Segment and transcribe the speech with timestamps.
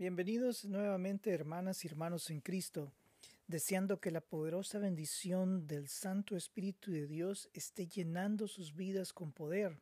[0.00, 2.90] Bienvenidos nuevamente hermanas y hermanos en Cristo,
[3.46, 9.30] deseando que la poderosa bendición del Santo Espíritu de Dios esté llenando sus vidas con
[9.30, 9.78] poder.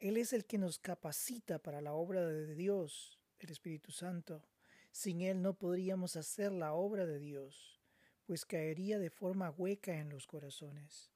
[0.00, 4.42] Él es el que nos capacita para la obra de Dios, el Espíritu Santo.
[4.90, 7.80] Sin Él no podríamos hacer la obra de Dios,
[8.26, 11.12] pues caería de forma hueca en los corazones.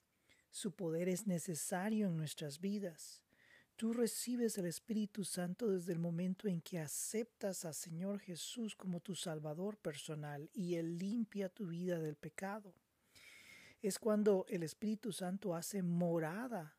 [0.53, 3.26] Su poder es necesario en nuestras vidas
[3.77, 9.01] Tú recibes el Espíritu Santo desde el momento en que aceptas al Señor Jesús como
[9.01, 12.73] tu Salvador personal y Él limpia tu vida del pecado.
[13.83, 16.75] Es cuando el Espíritu Santo hace morada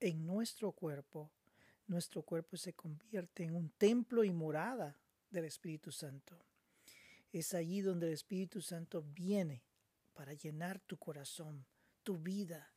[0.00, 1.30] en nuestro cuerpo.
[1.86, 4.98] Nuestro cuerpo se convierte en un templo y morada
[5.30, 6.36] del Espíritu Santo.
[7.32, 9.62] Es allí donde el Espíritu Santo viene
[10.14, 11.64] para llenar tu corazón,
[12.02, 12.71] tu vida,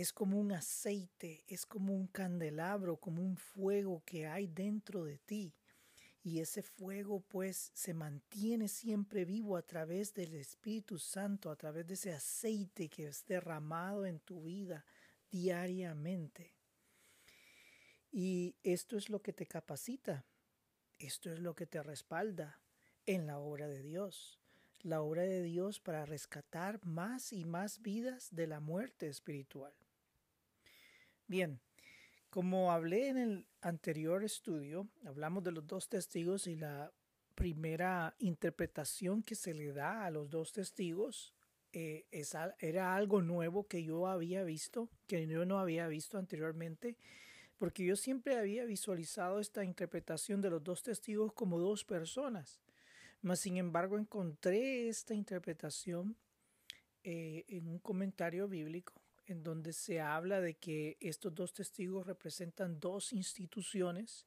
[0.00, 5.18] es como un aceite, es como un candelabro, como un fuego que hay dentro de
[5.18, 5.52] ti.
[6.22, 11.84] Y ese fuego pues se mantiene siempre vivo a través del Espíritu Santo, a través
[11.88, 14.84] de ese aceite que es derramado en tu vida
[15.32, 16.54] diariamente.
[18.12, 20.24] Y esto es lo que te capacita,
[21.00, 22.60] esto es lo que te respalda
[23.04, 24.38] en la obra de Dios
[24.82, 29.74] la obra de Dios para rescatar más y más vidas de la muerte espiritual.
[31.28, 31.60] Bien,
[32.30, 36.90] como hablé en el anterior estudio, hablamos de los dos testigos y la
[37.34, 41.34] primera interpretación que se le da a los dos testigos
[41.74, 42.06] eh,
[42.60, 46.96] era algo nuevo que yo había visto, que yo no había visto anteriormente,
[47.58, 52.58] porque yo siempre había visualizado esta interpretación de los dos testigos como dos personas.
[53.20, 56.16] Mas, sin embargo, encontré esta interpretación
[57.04, 58.94] eh, en un comentario bíblico
[59.28, 64.26] en donde se habla de que estos dos testigos representan dos instituciones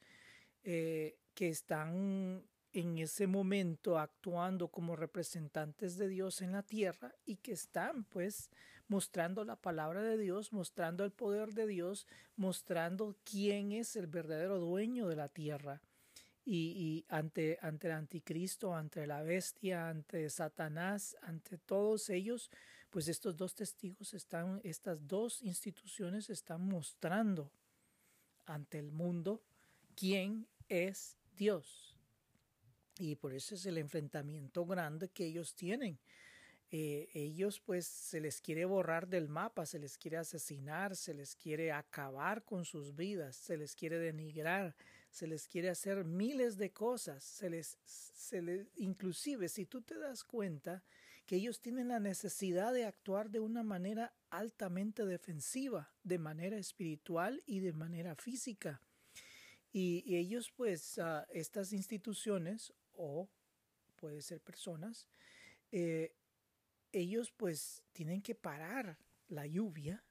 [0.64, 7.38] eh, que están en ese momento actuando como representantes de Dios en la tierra y
[7.38, 8.50] que están pues
[8.88, 14.60] mostrando la palabra de Dios, mostrando el poder de Dios, mostrando quién es el verdadero
[14.60, 15.82] dueño de la tierra.
[16.44, 22.50] Y, ante, ante el anticristo, ante la bestia, ante Satanás, ante todos ellos,
[22.92, 27.52] pues estos dos testigos están, estas dos instituciones están mostrando
[28.46, 29.42] ante el mundo
[29.96, 31.98] quién es Dios.
[33.00, 35.98] Y por eso es el enfrentamiento grande que ellos tienen
[36.74, 41.36] eh, ellos pues se les quiere borrar del mapa, se les quiere asesinar, se les
[41.36, 44.74] quiere acabar con sus vidas, se les quiere denigrar,
[45.10, 49.98] se les quiere hacer miles de cosas, se les, se les, inclusive si tú te
[49.98, 50.82] das cuenta
[51.32, 57.42] que ellos tienen la necesidad de actuar de una manera altamente defensiva, de manera espiritual
[57.46, 58.82] y de manera física.
[59.72, 61.00] Y, ellos pues,
[61.30, 63.30] estas instituciones o
[63.96, 65.08] puede ser personas,
[65.72, 66.14] eh,
[66.92, 68.98] ellos pues tienen que parar
[69.30, 70.04] la lluvia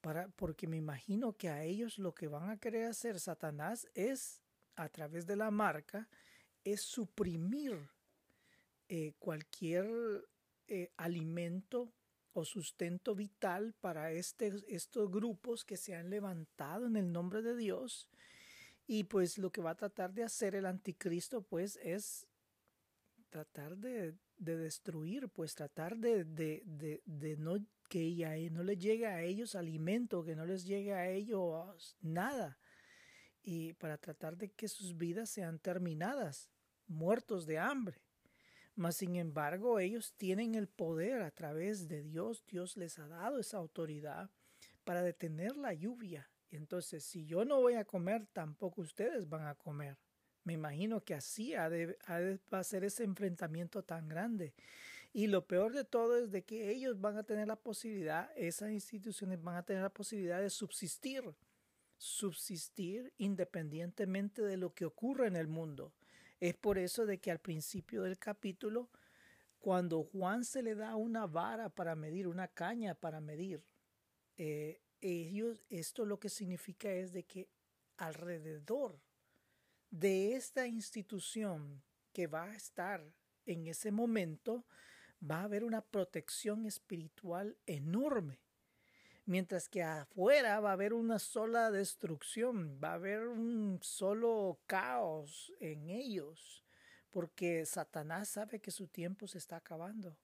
[0.00, 4.42] para, porque me imagino que a ellos lo que van a querer hacer Satanás es,
[4.74, 6.08] a través de la marca,
[6.64, 7.78] es suprimir
[8.88, 9.86] eh, cualquier
[10.72, 11.92] eh, alimento
[12.32, 17.56] o sustento vital para este, estos grupos que se han levantado en el nombre de
[17.56, 18.08] Dios.
[18.86, 22.26] Y pues lo que va a tratar de hacer el anticristo pues es
[23.30, 26.62] tratar de de destruir, pues tratar de, de,
[27.04, 31.08] de, no que ella, no les llegue a ellos alimento, que no les llegue a
[31.08, 32.58] ellos nada,
[33.42, 36.50] y para tratar de que sus vidas sean terminadas,
[36.88, 38.01] muertos de hambre.
[38.82, 43.38] Mas sin embargo, ellos tienen el poder a través de Dios, Dios les ha dado
[43.38, 44.28] esa autoridad
[44.82, 46.28] para detener la lluvia.
[46.50, 49.98] Entonces, si yo no voy a comer, tampoco ustedes van a comer.
[50.42, 51.96] Me imagino que así ha de,
[52.52, 54.52] va a ser ese enfrentamiento tan grande.
[55.12, 58.72] Y lo peor de todo es de que ellos van a tener la posibilidad, esas
[58.72, 61.22] instituciones van a tener la posibilidad de subsistir,
[61.98, 65.92] subsistir independientemente de lo que ocurra en el mundo.
[66.42, 68.90] Es por eso de que al principio del capítulo,
[69.60, 73.64] cuando Juan se le da una vara para medir, una caña para medir,
[74.36, 77.48] eh, ellos, esto lo que significa es de que
[77.96, 79.00] alrededor
[79.90, 81.80] de esta institución
[82.12, 83.14] que va a estar
[83.46, 84.66] en ese momento,
[85.22, 88.41] va a haber una protección espiritual enorme.
[89.24, 95.52] Mientras que afuera va a haber una sola destrucción, va a haber un solo caos
[95.60, 96.64] en ellos,
[97.10, 100.16] porque Satanás sabe que su tiempo se está acabando.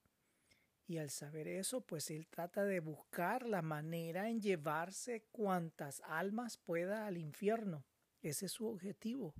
[0.89, 6.57] Y al saber eso, pues él trata de buscar la manera en llevarse cuantas almas
[6.57, 7.85] pueda al infierno.
[8.23, 9.35] Ese es su objetivo.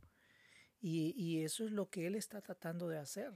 [0.79, 3.33] Y, y eso es lo que él está tratando de hacer.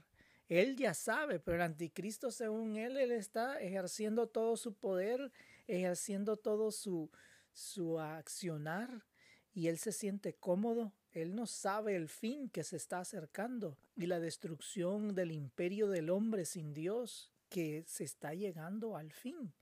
[0.49, 5.33] Él ya sabe, pero el anticristo, según él, él está ejerciendo todo su poder,
[5.77, 7.11] ejerciendo todo su,
[7.53, 9.05] su accionar
[9.55, 10.93] y él se siente cómodo.
[11.13, 16.11] Él no sabe el fin que se está acercando y la destrucción del imperio del
[16.11, 19.53] hombre sin Dios que se está llegando al fin.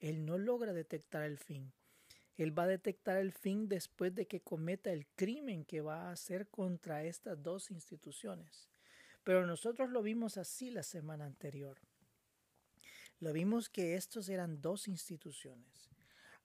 [0.00, 1.72] Él no logra detectar el fin.
[2.36, 6.12] Él va a detectar el fin después de que cometa el crimen que va a
[6.12, 8.68] hacer contra estas dos instituciones.
[9.24, 11.78] Pero nosotros lo vimos así la semana anterior.
[13.18, 15.88] Lo vimos que estos eran dos instituciones.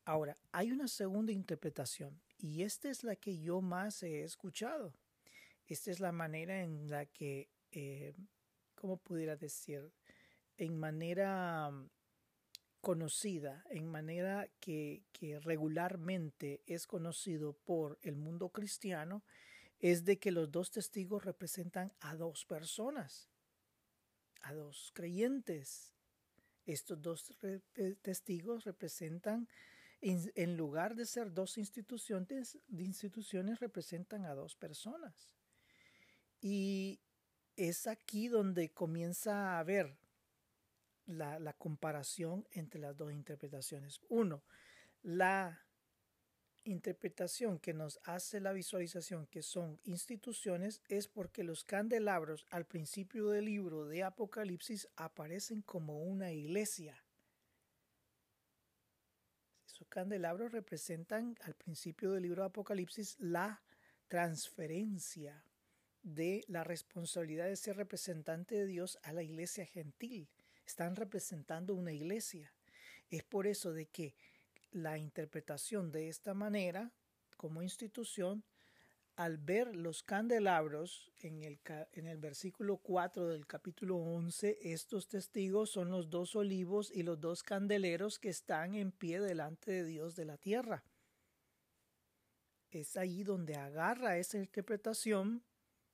[0.05, 4.93] Ahora, hay una segunda interpretación y esta es la que yo más he escuchado.
[5.67, 8.13] Esta es la manera en la que, eh,
[8.75, 9.91] ¿cómo pudiera decir?
[10.57, 11.89] En manera mm,
[12.79, 19.23] conocida, en manera que, que regularmente es conocido por el mundo cristiano,
[19.79, 23.29] es de que los dos testigos representan a dos personas,
[24.41, 25.93] a dos creyentes.
[26.71, 27.37] Estos dos
[28.01, 29.47] testigos representan
[30.01, 35.35] en, lugar de ser dos instituciones, instituciones representan a dos personas.
[36.39, 36.99] Y
[37.55, 39.95] es aquí donde comienza a haber
[41.05, 43.99] la comparación entre las dos interpretaciones.
[44.09, 44.43] Uno,
[45.03, 45.61] la
[46.63, 53.29] interpretación que nos hace la visualización que son instituciones es porque los candelabros al principio
[53.29, 57.01] del libro de Apocalipsis aparecen como una iglesia
[59.91, 63.61] candelabros representan al principio del libro de Apocalipsis la
[64.07, 65.43] transferencia
[66.01, 70.29] de la responsabilidad de ser representante de Dios a la iglesia gentil.
[70.65, 72.53] Están representando una iglesia.
[73.09, 74.15] Es por eso de que
[74.71, 76.91] la interpretación de esta manera
[77.37, 78.43] como institución
[79.15, 81.59] al ver los candelabros en el,
[81.91, 87.19] en el versículo 4 del capítulo 11, estos testigos son los dos olivos y los
[87.19, 90.83] dos candeleros que están en pie delante de Dios de la tierra.
[92.71, 95.43] Es ahí donde agarra esa interpretación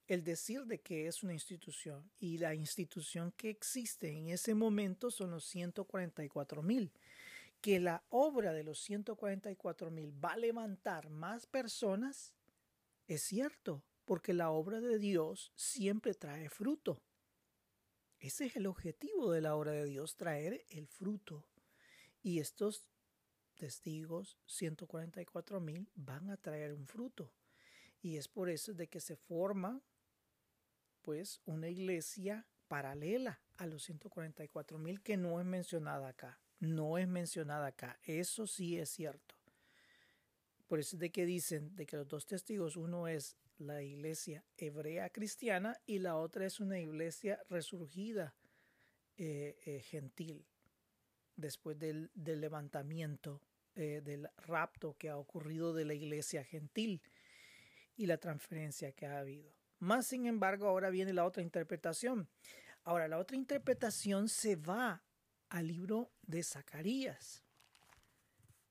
[0.08, 5.12] el decir de que es una institución y la institución que existe en ese momento
[5.12, 6.94] son los 144 mil
[7.68, 12.34] que la obra de los 144 mil va a levantar más personas
[13.08, 17.04] es cierto, porque la obra de Dios siempre trae fruto.
[18.20, 21.46] Ese es el objetivo de la obra de Dios, traer el fruto.
[22.22, 22.88] Y estos
[23.58, 27.34] testigos, 144 mil, van a traer un fruto.
[28.02, 29.82] Y es por eso de que se forma,
[31.02, 36.40] pues, una iglesia paralela a los 144 mil que no es mencionada acá.
[36.60, 38.00] No es mencionada acá.
[38.04, 39.36] Eso sí es cierto.
[40.68, 44.44] Por eso es de que dicen de que los dos testigos, uno es la iglesia
[44.58, 48.36] hebrea cristiana y la otra es una iglesia resurgida
[49.18, 50.46] eh, eh, gentil
[51.36, 53.42] después del, levantamiento,
[53.76, 57.02] eh, del rapto que ha ocurrido de la iglesia gentil
[57.96, 59.54] y la transferencia que ha habido.
[59.80, 62.28] Más sin embargo, ahora viene la otra interpretación.
[62.84, 65.04] Ahora, la otra interpretación se va
[65.50, 67.44] al libro de Zacarías.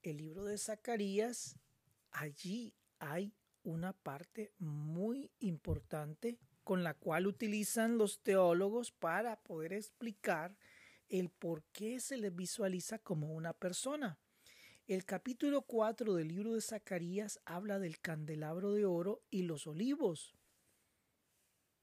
[0.02, 1.56] El libro de Zacarías
[2.10, 10.56] allí hay una parte muy importante con la cual utilizan los teólogos para poder explicar
[11.08, 14.18] el por qué se les visualiza como una persona.
[14.86, 20.36] El capítulo 4 del libro de Zacarías habla del candelabro de oro y los olivos.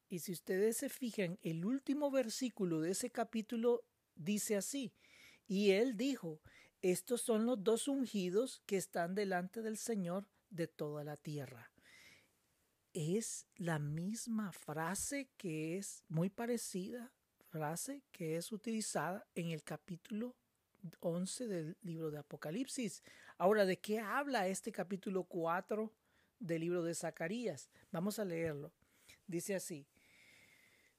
[0.10, 3.84] Y si ustedes se fijan, el último versículo de ese capítulo
[4.15, 4.93] dice así,
[5.48, 6.41] y él dijo,
[6.82, 11.72] estos son los dos ungidos que están delante del Señor de toda la tierra.
[12.93, 17.12] Es la misma frase que es muy parecida,
[17.50, 20.36] frase que es utilizada en el capítulo
[21.00, 23.03] 11 del libro de Apocalipsis.
[23.38, 25.91] Ahora, ¿de qué habla este capítulo 4
[26.39, 27.70] del libro de Zacarías?
[27.91, 28.74] Vamos a leerlo.
[29.25, 29.88] Dice así,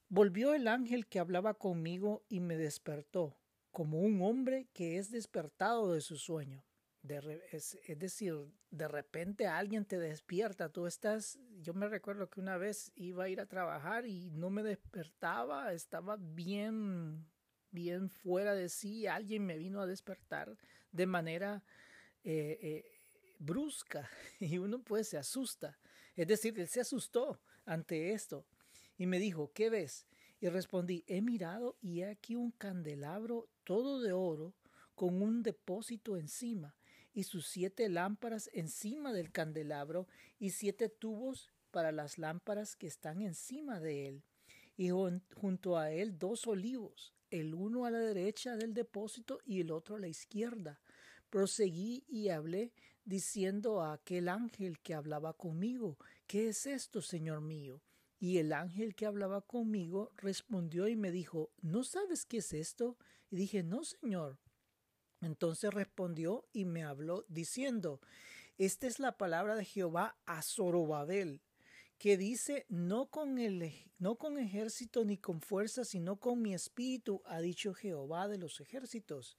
[0.09, 3.37] Volvió el ángel que hablaba conmigo y me despertó
[3.71, 6.63] como un hombre que es despertado de su sueño.
[7.51, 8.35] es, decir,
[8.69, 13.29] de repente alguien te despierta, tú estás, yo me recuerdo que una vez iba a
[13.29, 17.25] ir a trabajar y no me despertaba, estaba bien,
[17.71, 20.55] bien fuera de sí, alguien me vino a despertar
[20.91, 21.63] de manera
[22.23, 22.85] eh, eh,
[23.39, 24.09] brusca
[24.39, 25.77] y uno pues se asusta.
[26.15, 28.45] Es decir, él se asustó ante esto
[28.97, 30.05] y me dijo, ¿qué ves?
[30.39, 34.53] Y respondí, he mirado y he aquí un candelabro todo de oro
[34.95, 36.75] con un depósito encima
[37.13, 43.21] y sus siete lámparas encima del candelabro y siete tubos para las lámparas que están
[43.21, 44.23] encima de él,
[44.77, 49.71] y junto a él dos olivos, el uno a la derecha del depósito y el
[49.71, 50.79] otro a la izquierda.
[51.29, 52.71] Proseguí y hablé,
[53.03, 55.97] diciendo a aquel ángel que hablaba conmigo,
[56.27, 57.81] ¿qué es esto, Señor mío?
[58.25, 62.97] Y el ángel que hablaba conmigo respondió y me dijo, ¿no sabes qué es esto?
[63.29, 64.39] Y dije, no, Señor.
[65.21, 68.01] Entonces respondió y me habló diciendo,
[68.57, 71.43] esta es la palabra de Jehová a Zorobabel,
[71.99, 77.21] que dice, no con, el, no con ejército ni con fuerza, sino con mi espíritu,
[77.25, 79.37] ha dicho Jehová de los ejércitos.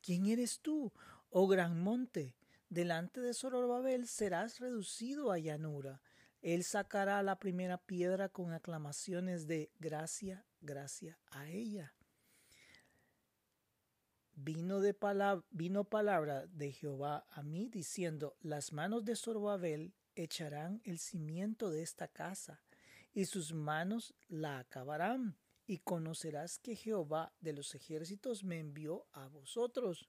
[0.00, 0.92] ¿Quién eres tú,
[1.30, 2.36] oh gran monte?
[2.68, 6.00] Delante de Zorobabel serás reducido a llanura.
[6.40, 11.94] Él sacará la primera piedra con aclamaciones de gracia, gracia a ella.
[14.34, 20.80] Vino, de palabra, vino palabra de Jehová a mí diciendo, las manos de Zorobabel echarán
[20.84, 22.62] el cimiento de esta casa,
[23.12, 29.26] y sus manos la acabarán, y conocerás que Jehová de los ejércitos me envió a
[29.26, 30.08] vosotros,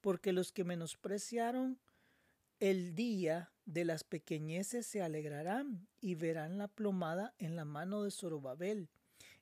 [0.00, 1.80] porque los que menospreciaron
[2.60, 8.10] el día de las pequeñeces se alegrarán y verán la plomada en la mano de
[8.10, 8.88] Zorobabel.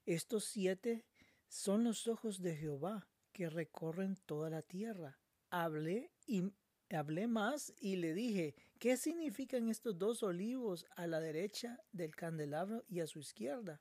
[0.06, 1.04] Estos siete
[1.48, 5.18] son los ojos de Jehová que recorren toda la tierra.
[5.50, 6.52] Hablé y
[6.90, 12.84] hablé más y le dije, ¿qué significan estos dos olivos a la derecha del candelabro
[12.88, 13.80] y a su izquierda?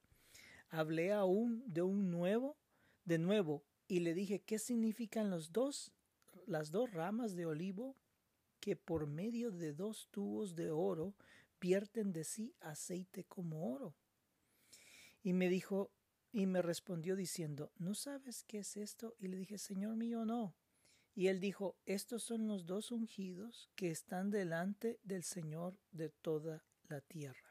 [0.70, 2.58] Hablé aún de un nuevo,
[3.04, 5.92] de nuevo, y le dije, ¿qué significan los dos,
[6.46, 7.98] las dos ramas de olivo
[8.62, 11.14] que por medio de dos tubos de oro
[11.60, 13.94] vierten de sí aceite como oro?
[15.22, 15.92] Y me dijo,
[16.32, 19.16] y me respondió diciendo, ¿no sabes qué es esto?
[19.20, 20.56] Y le dije, Señor mío, no.
[21.14, 26.64] Y él dijo, estos son los dos ungidos que están delante del Señor de toda
[26.88, 27.51] la tierra.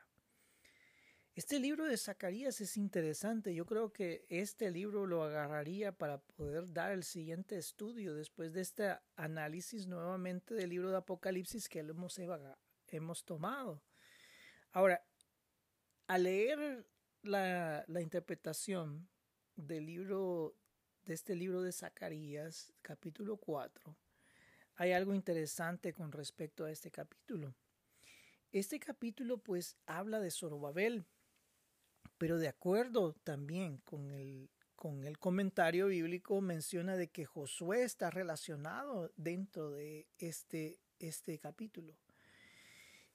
[1.40, 3.54] Este libro de Zacarías es interesante.
[3.54, 8.60] Yo creo que este libro lo agarraría para poder dar el siguiente estudio después de
[8.60, 12.20] este análisis nuevamente del libro de Apocalipsis que hemos,
[12.88, 13.82] hemos tomado.
[14.72, 15.02] Ahora,
[16.08, 16.86] al leer
[17.22, 19.08] la, la interpretación
[19.56, 20.54] del libro
[21.06, 23.96] de este libro de Zacarías, capítulo 4,
[24.74, 27.54] hay algo interesante con respecto a este capítulo.
[28.52, 31.06] Este capítulo pues habla de Zorobabel,
[32.20, 38.10] pero de acuerdo también con el, con el comentario bíblico menciona de que Josué está
[38.10, 41.96] relacionado dentro de este, este capítulo.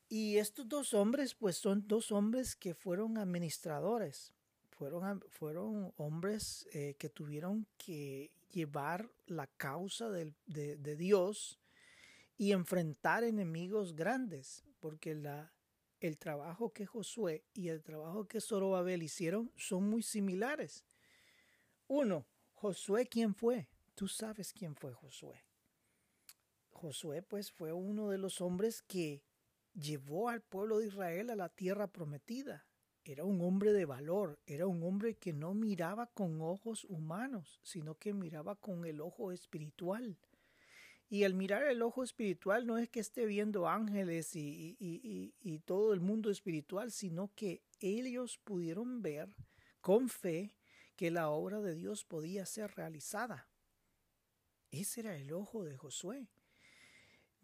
[0.10, 4.34] Y estos dos hombres, pues son dos hombres que fueron administradores,
[4.72, 11.60] fueron, fueron hombres eh, que tuvieron que llevar la causa de, de, Dios
[12.40, 15.54] y enfrentar enemigos grandes, porque la,
[16.06, 20.86] el trabajo que Josué y el trabajo que Zorobabel hicieron son muy similares.
[21.88, 23.68] Uno, Josué, ¿quién fue?
[23.96, 25.44] Tú sabes quién fue Josué.
[26.72, 29.24] Josué, pues, fue uno de los hombres que
[29.74, 32.66] llevó al pueblo de Israel a la tierra prometida.
[33.04, 37.96] Era un hombre de valor, era un hombre que no miraba con ojos humanos, sino
[37.96, 40.18] que miraba con el ojo espiritual.
[41.08, 45.60] Y al mirar el ojo espiritual no es que esté viendo ángeles y, y, y,
[45.60, 49.30] todo el mundo espiritual, sino que ellos pudieron ver
[49.82, 50.56] con fe
[50.96, 53.48] que la obra de Dios podía ser realizada.
[54.72, 56.28] Ese era el ojo de Josué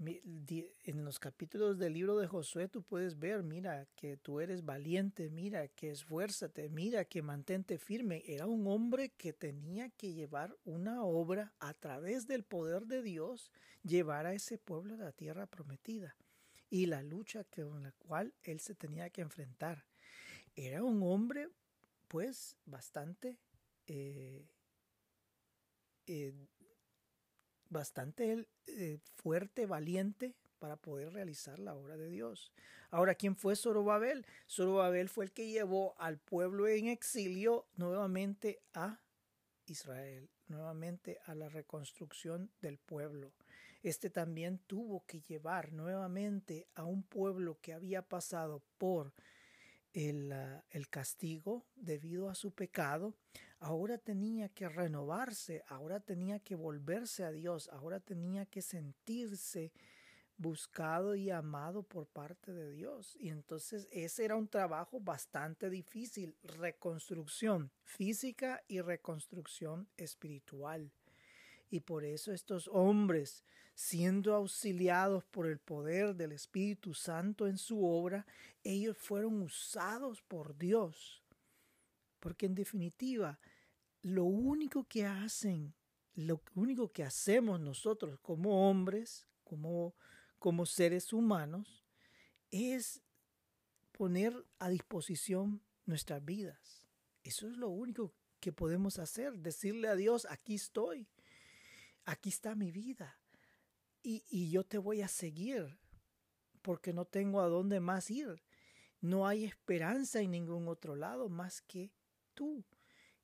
[0.04, 5.30] en los capítulos del libro de Josué tú puedes ver, mira, que tú eres valiente,
[5.30, 8.24] mira, que esfuérzate, mira, que mantente firme.
[8.26, 13.52] Era un hombre que tenía que llevar una obra a través del poder de Dios,
[13.84, 16.16] llevar a ese pueblo a la tierra prometida
[16.70, 19.86] y la lucha con la cual él se tenía que enfrentar.
[20.56, 21.50] Era un hombre,
[22.08, 23.38] pues, bastante
[23.88, 24.48] eh,
[26.08, 26.34] eh,
[27.72, 32.52] bastante eh, fuerte, valiente para poder realizar la obra de Dios.
[32.92, 34.26] Ahora, ¿quién fue Zorobabel?
[34.48, 39.00] Zorobabel fue el que llevó al pueblo en exilio nuevamente a
[39.66, 43.34] Israel, nuevamente a la reconstrucción del pueblo.
[43.82, 49.14] Este también tuvo que llevar nuevamente a un pueblo que había pasado por
[49.94, 53.16] el, ah, el, castigo debido a su pecado,
[53.62, 59.72] ahora tenía que renovarse, ahora tenía que volverse a Dios, ahora tenía que sentirse
[60.42, 63.16] buscado y amado por parte de Dios.
[63.20, 70.92] Y entonces ese era un trabajo bastante difícil, reconstrucción física y reconstrucción espiritual.
[71.70, 77.86] Y por eso estos hombres, siendo auxiliados por el poder del Espíritu Santo en su
[77.86, 78.26] obra,
[78.64, 81.22] ellos fueron usados por Dios.
[82.20, 83.40] Porque en definitiva,
[84.02, 85.74] lo único que hacen,
[86.16, 89.96] lo único que hacemos nosotros como hombres, como,
[90.40, 91.84] como seres humanos,
[92.50, 93.02] es
[93.92, 96.88] poner a disposición nuestras vidas.
[97.24, 101.08] Eso es lo único que podemos hacer, decirle a Dios, aquí estoy,
[102.06, 103.20] aquí está mi vida
[104.02, 105.78] y, y yo te voy a seguir
[106.62, 108.42] porque no tengo a dónde más ir.
[109.00, 111.92] No hay esperanza en ningún otro lado más que
[112.34, 112.64] tú.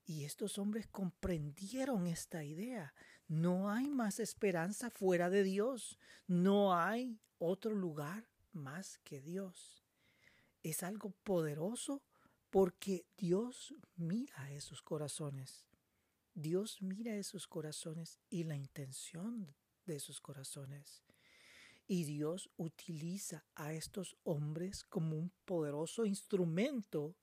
[0.09, 2.93] Y estos hombres comprendieron esta idea.
[3.27, 5.99] No hay más esperanza fuera de Dios.
[6.27, 9.83] No hay otro lugar más que Dios.
[10.63, 12.01] Es algo poderoso
[12.49, 15.67] porque Dios mira esos corazones.
[16.33, 19.53] Dios mira esos corazones y la intención
[19.85, 21.03] de esos corazones.
[21.85, 27.13] Y Dios utiliza a estos hombres como un poderoso instrumento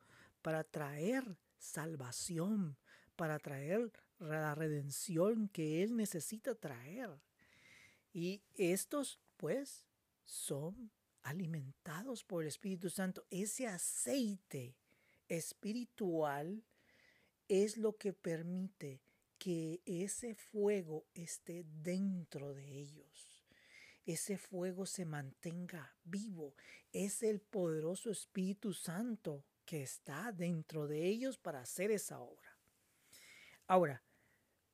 [0.43, 2.77] para traer salvación,
[3.17, 7.11] para traer la redención que Él necesita traer.
[8.13, 9.87] Y estos, pues,
[10.25, 10.91] son
[11.23, 13.27] alimentados por el Espíritu Santo.
[13.31, 14.77] Ese aceite
[15.29, 16.63] espiritual
[17.49, 19.01] es lo que permite
[19.39, 23.43] que ese fuego esté dentro de ellos.
[24.07, 26.55] Ese fuego se mantenga vivo.
[26.93, 32.59] Es el poderoso Espíritu Santo que está dentro de ellos para hacer esa obra.
[33.67, 34.03] Ahora,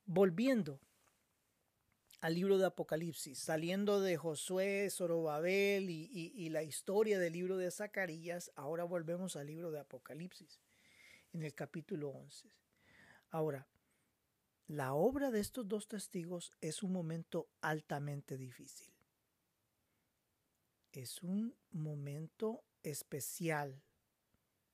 [0.05, 0.81] volviendo
[2.21, 8.53] al libro de Apocalipsis, saliendo de Josué, Zorobabel y, la historia del libro de Zacarías,
[8.57, 10.61] ahora volvemos al libro de Apocalipsis,
[11.33, 12.53] en el capítulo 11.
[13.31, 13.67] Ahora,
[14.67, 18.93] la obra de estos dos testigos es un momento altamente difícil.
[20.93, 23.83] Es un momento especial.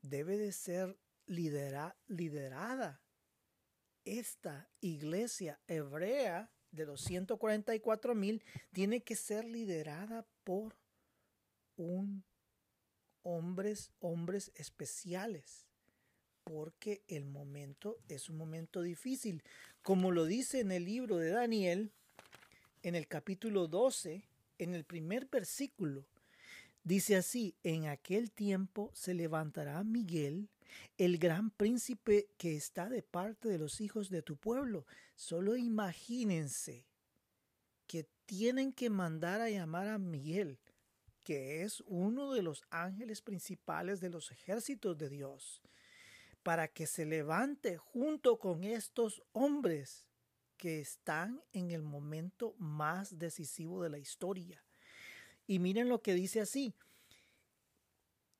[0.08, 3.00] Debe de ser liderada
[4.06, 8.42] esta iglesia hebrea de los 144 mil
[8.72, 10.76] tiene que ser liderada por
[11.76, 12.24] un
[13.22, 15.66] hombres, hombres especiales,
[16.44, 19.42] porque el momento es un momento difícil.
[19.82, 21.90] Como lo dice en el libro de Daniel,
[22.82, 24.22] en el capítulo 12,
[24.58, 26.06] en el primer versículo,
[26.86, 30.48] dice así, en aquel tiempo se levantará Miguel,
[30.98, 34.86] el gran príncipe que está de parte de los hijos de tu pueblo.
[35.16, 36.86] Solo imagínense
[37.88, 40.60] que tienen que mandar a llamar a Miguel,
[41.24, 45.60] que es uno de los ángeles principales de los ejércitos de Dios,
[46.44, 50.06] para que se levante junto con estos hombres
[50.56, 54.62] que están en el momento más decisivo de la historia.
[55.46, 56.74] Y miren lo que dice así,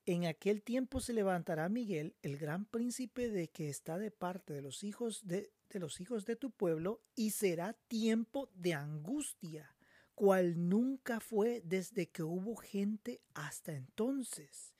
[0.07, 4.61] en aquel tiempo se levantará Miguel, el gran príncipe de que está de parte de
[4.61, 9.75] los hijos de, los hijos de tu pueblo, y será tiempo de angustia,
[10.15, 14.73] cual nunca fue desde que hubo gente hasta entonces.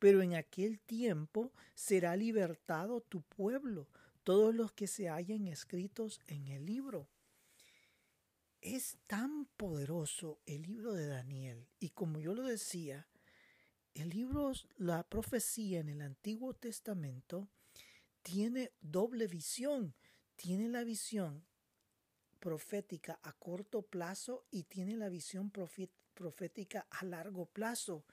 [0.00, 3.86] Pero en aquel tiempo será libertado tu pueblo,
[4.24, 7.08] todos los que se hallen escritos en el libro.
[8.62, 13.08] Es tan poderoso el libro de Daniel, y como yo lo decía,
[13.92, 17.48] el libro, la profecía en el Antiguo Testamento,
[18.22, 19.96] tiene doble visión.
[20.36, 21.44] Tiene la visión
[22.38, 28.04] profética a corto plazo y tiene la visión profética a largo plazo.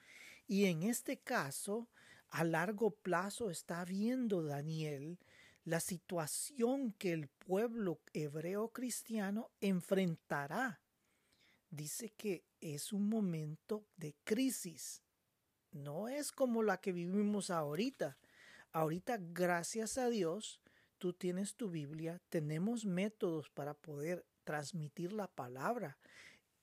[0.48, 1.88] Y en este caso,
[2.28, 5.20] a largo plazo está viendo Daniel
[5.70, 10.80] la situación que el pueblo hebreo cristiano enfrentará.
[11.70, 15.02] Dice que es un momento de crisis
[15.72, 18.18] no es como la que vivimos ahorita.
[18.72, 20.60] Ahorita, gracias a Dios,
[20.98, 25.98] tú tienes tu Biblia, tenemos métodos para poder transmitir la palabra.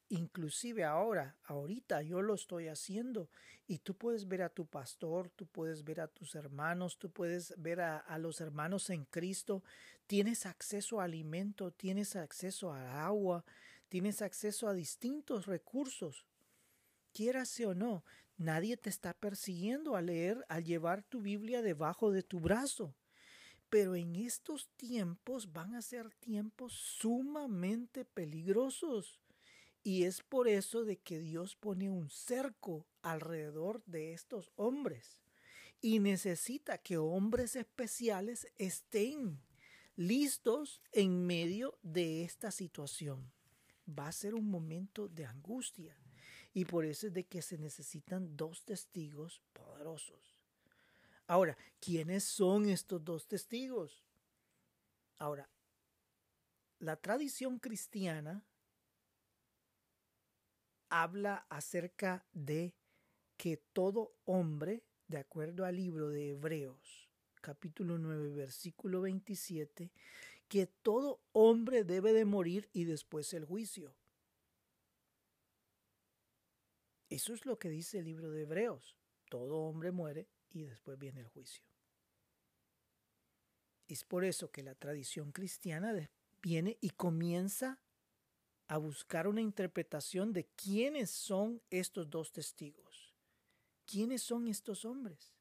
[0.10, 3.30] Inclusive ahora, ahorita yo lo estoy haciendo
[3.68, 7.54] y tú puedes ver a tu pastor, tú puedes ver a tus hermanos, tú puedes
[7.58, 9.64] ver a, a los hermanos en Cristo,
[10.06, 13.44] tienes acceso a alimento, tienes acceso a agua,
[13.90, 16.26] tienes acceso a distintos recursos,
[17.12, 18.04] quieras o no,
[18.38, 22.94] Nadie te está persiguiendo al leer, al llevar tu Biblia debajo de tu brazo.
[23.70, 29.20] Pero en estos tiempos van a ser tiempos sumamente peligrosos.
[29.88, 35.18] Y es por eso de que Dios pone un cerco alrededor de estos hombres.
[35.80, 39.40] Y necesita que hombres especiales estén
[39.96, 43.32] listos en medio de esta situación.
[43.88, 45.96] Va a ser un momento de angustia
[46.54, 50.44] y por eso es de que se necesitan dos testigos poderosos.
[51.28, 54.04] Ahora, ¿quiénes son estos dos testigos?
[55.18, 55.48] Ahora,
[56.80, 58.44] la tradición cristiana
[60.90, 62.74] habla acerca de
[63.38, 67.10] que todo hombre, de acuerdo al libro de Hebreos,
[67.42, 69.92] capítulo 9, versículo 27,
[70.48, 73.94] que todo hombre debe de morir y después el juicio.
[77.10, 78.98] Eso es lo que dice el libro de Hebreos.
[79.30, 81.64] Todo hombre muere y después viene el juicio.
[83.88, 86.10] Es por eso que la tradición cristiana
[86.42, 87.80] viene y comienza
[88.68, 93.16] a buscar una interpretación de quiénes son estos dos testigos.
[93.86, 95.34] ¿Quiénes son estos hombres?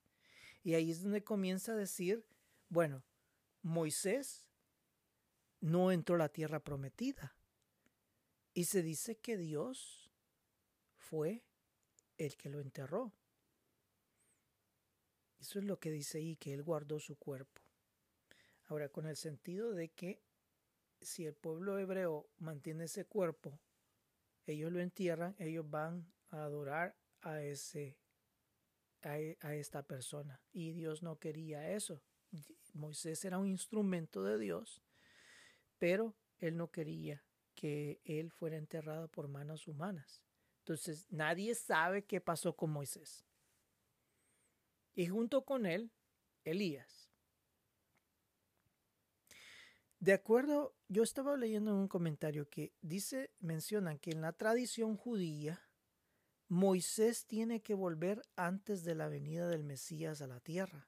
[0.62, 2.24] Y ahí es donde comienza a decir,
[2.68, 3.02] bueno,
[3.62, 4.48] Moisés
[5.60, 7.34] no entró a la tierra prometida.
[8.54, 10.10] Y se dice que Dios
[10.96, 11.44] fue
[12.16, 13.12] el que lo enterró.
[15.40, 17.62] Eso es lo que dice ahí, que él guardó su cuerpo.
[18.68, 20.22] Ahora, con el sentido de que
[21.00, 23.60] si el pueblo hebreo mantiene ese cuerpo,
[24.46, 27.98] ellos lo entierran, ellos van a adorar a ese
[29.02, 32.02] a, e, esta persona y Dios no quería eso.
[32.74, 34.82] Moisés era un instrumento de Dios,
[35.78, 40.22] pero él no quería que él fuera enterrado por manos humanas.
[40.58, 43.24] Entonces, nadie sabe qué pasó con Moisés.
[44.94, 45.92] Y junto con él,
[46.44, 47.05] Elías.
[50.06, 54.96] De acuerdo, yo estaba leyendo en un comentario que dice, mencionan que en la tradición
[54.96, 55.60] judía,
[56.46, 60.86] Moisés tiene que volver antes de la venida del Mesías a la tierra.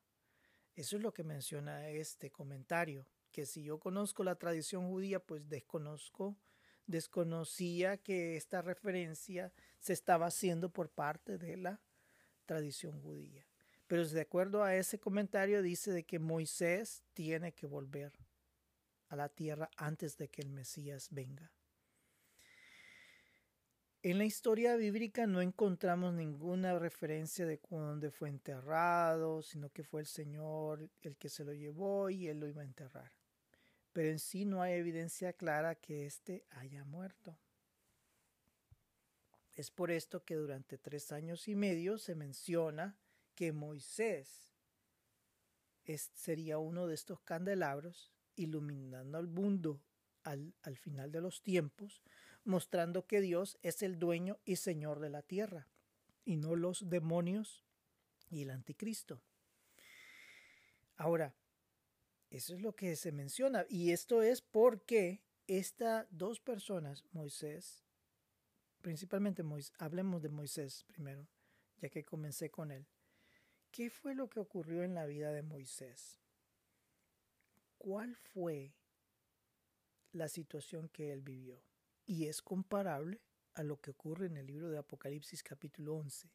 [0.76, 5.48] Eso es lo que menciona este comentario, que si yo conozco la tradición judía, pues
[5.48, 6.36] desconozco,
[6.86, 11.80] desconocía que esta referencia se estaba haciendo por parte de la
[12.46, 13.44] tradición judía.
[13.88, 18.27] Pero de acuerdo a ese comentario dice de que Moisés tiene que volver
[19.08, 21.50] a la tierra antes de que el Mesías venga.
[24.02, 30.02] En la historia bíblica no encontramos ninguna referencia de cuándo fue enterrado, sino que fue
[30.02, 33.10] el Señor el que se lo llevó y él lo iba a enterrar.
[33.92, 37.36] Pero en sí no hay evidencia clara que éste haya muerto.
[39.52, 42.96] Es por esto que durante tres años y medio se menciona
[43.34, 44.48] que Moisés
[46.14, 49.80] sería uno de estos candelabros iluminando al mundo
[50.24, 52.02] al, al final de los tiempos,
[52.44, 55.68] mostrando que Dios es el dueño y señor de la tierra,
[56.24, 57.64] y no los demonios
[58.30, 59.22] y el anticristo.
[60.96, 61.34] Ahora,
[62.30, 67.84] eso es lo que se menciona, y esto es porque estas dos personas, Moisés,
[68.82, 71.26] principalmente Moisés, hablemos de Moisés primero,
[71.80, 72.86] ya que comencé con él.
[73.70, 76.20] ¿Qué fue lo que ocurrió en la vida de Moisés?
[77.78, 78.74] Cuál fue
[80.12, 81.62] la situación que él vivió.
[82.04, 83.20] Y es comparable
[83.54, 86.30] a lo que ocurre en el libro de Apocalipsis capítulo 11.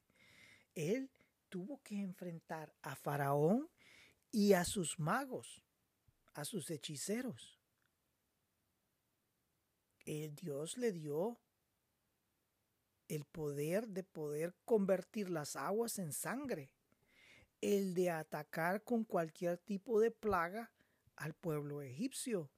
[0.76, 1.12] Él
[1.50, 3.70] tuvo que enfrentar a Faraón
[4.32, 5.64] y a sus magos,
[6.34, 7.60] a sus hechiceros.
[10.06, 11.40] El Dios le dio
[13.08, 16.72] el poder de poder convertir las aguas en sangre,
[17.62, 20.73] el de atacar con cualquier tipo de plaga
[21.16, 22.50] al pueblo egipcio.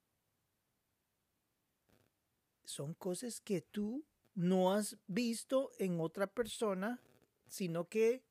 [2.63, 7.01] Son cosas que tú no has visto en otra persona,
[7.47, 8.23] sino que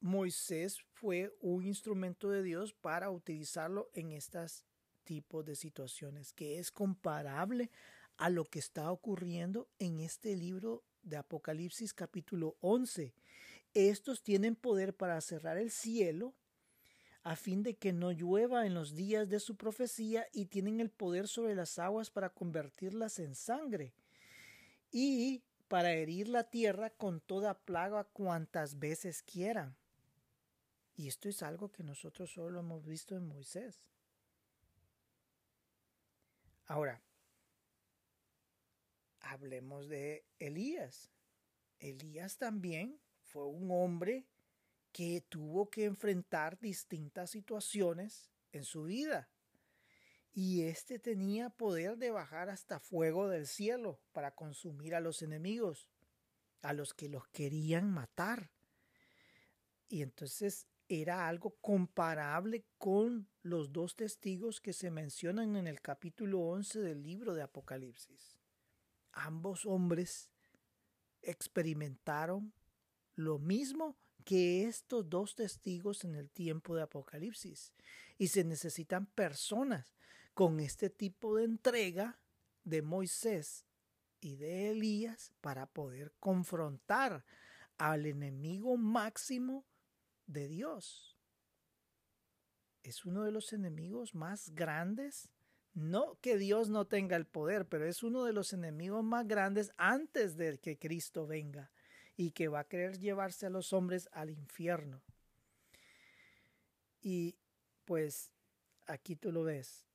[0.00, 4.64] Moisés fue un instrumento de Dios para utilizarlo en estos
[5.04, 7.70] tipos de situaciones, que es comparable
[8.16, 13.14] a lo que está ocurriendo en este libro de Apocalipsis capítulo 11.
[13.74, 16.34] Estos tienen poder para cerrar el cielo
[17.22, 20.90] a fin de que no llueva en los días de su profecía y tienen el
[20.90, 23.92] poder sobre las aguas para convertirlas en sangre
[24.90, 29.76] y para herir la tierra con toda plaga cuantas veces quieran.
[30.96, 33.84] Y esto es algo que nosotros solo hemos visto en Moisés.
[36.66, 37.00] Ahora,
[39.20, 41.10] hablemos de Elías.
[41.78, 44.26] Elías también fue un hombre
[44.92, 49.28] que tuvo que enfrentar distintas situaciones en su vida.
[50.32, 55.88] Y éste tenía poder de bajar hasta fuego del cielo para consumir a los enemigos,
[56.62, 58.50] a los que los querían matar.
[59.88, 66.40] Y entonces era algo comparable con los dos testigos que se mencionan en el capítulo
[66.40, 68.40] 11 del libro de Apocalipsis.
[69.12, 70.30] Ambos hombres
[71.22, 72.52] experimentaron
[73.14, 77.72] lo mismo que estos dos testigos en el tiempo de Apocalipsis.
[78.18, 79.94] Y se necesitan personas
[80.34, 82.18] con este tipo de entrega
[82.64, 83.66] de Moisés
[84.20, 87.24] y de Elías para poder confrontar
[87.78, 89.64] al enemigo máximo
[90.26, 91.16] de Dios.
[92.82, 95.30] Es uno de los enemigos más grandes.
[95.72, 99.72] No que Dios no tenga el poder, pero es uno de los enemigos más grandes
[99.76, 101.70] antes de que Cristo venga
[102.20, 105.00] y que va a querer llevarse a los hombres al infierno.
[107.00, 107.38] Y
[107.86, 108.30] pues
[108.86, 109.86] aquí tú lo ves.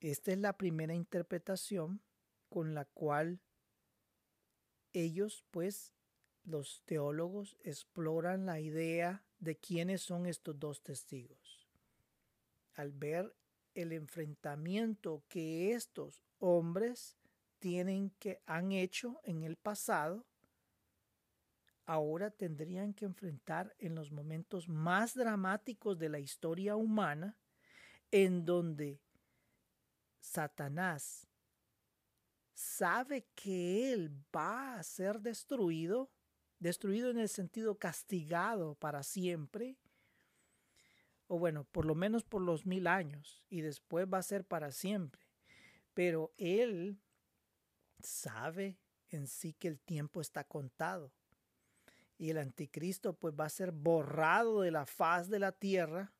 [0.00, 2.00] Esta es la primera interpretación
[2.48, 3.42] con la cual
[4.94, 5.92] ellos, pues,
[6.42, 11.68] los teólogos exploran la idea de quiénes son estos dos testigos.
[12.76, 13.36] Al ver
[13.74, 17.18] el enfrentamiento que estos hombres
[17.58, 20.24] tienen que han hecho en el pasado,
[21.92, 27.36] ahora tendrían que enfrentar en los momentos más dramáticos de la historia humana,
[28.10, 28.98] en donde
[30.18, 31.28] Satanás
[32.54, 36.10] sabe que él va a ser destruido,
[36.58, 39.76] destruido en el sentido castigado para siempre,
[41.26, 44.70] o bueno, por lo menos por los mil años, y después va a ser para
[44.70, 45.28] siempre.
[45.92, 46.98] Pero él
[48.00, 48.78] sabe
[49.10, 51.12] en sí que el tiempo está contado.
[52.22, 56.12] Y el anticristo pues va a ser borrado de la faz de la tierra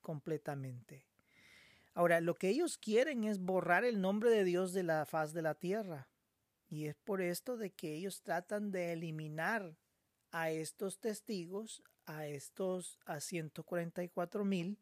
[0.00, 1.04] completamente.
[1.94, 5.42] Ahora, lo que ellos quieren es borrar el nombre de Dios de la faz de
[5.42, 6.06] la tierra.
[6.70, 9.76] Y es por esto de que ellos tratan de eliminar
[10.30, 14.78] a estos testigos, a estos a 144 mil,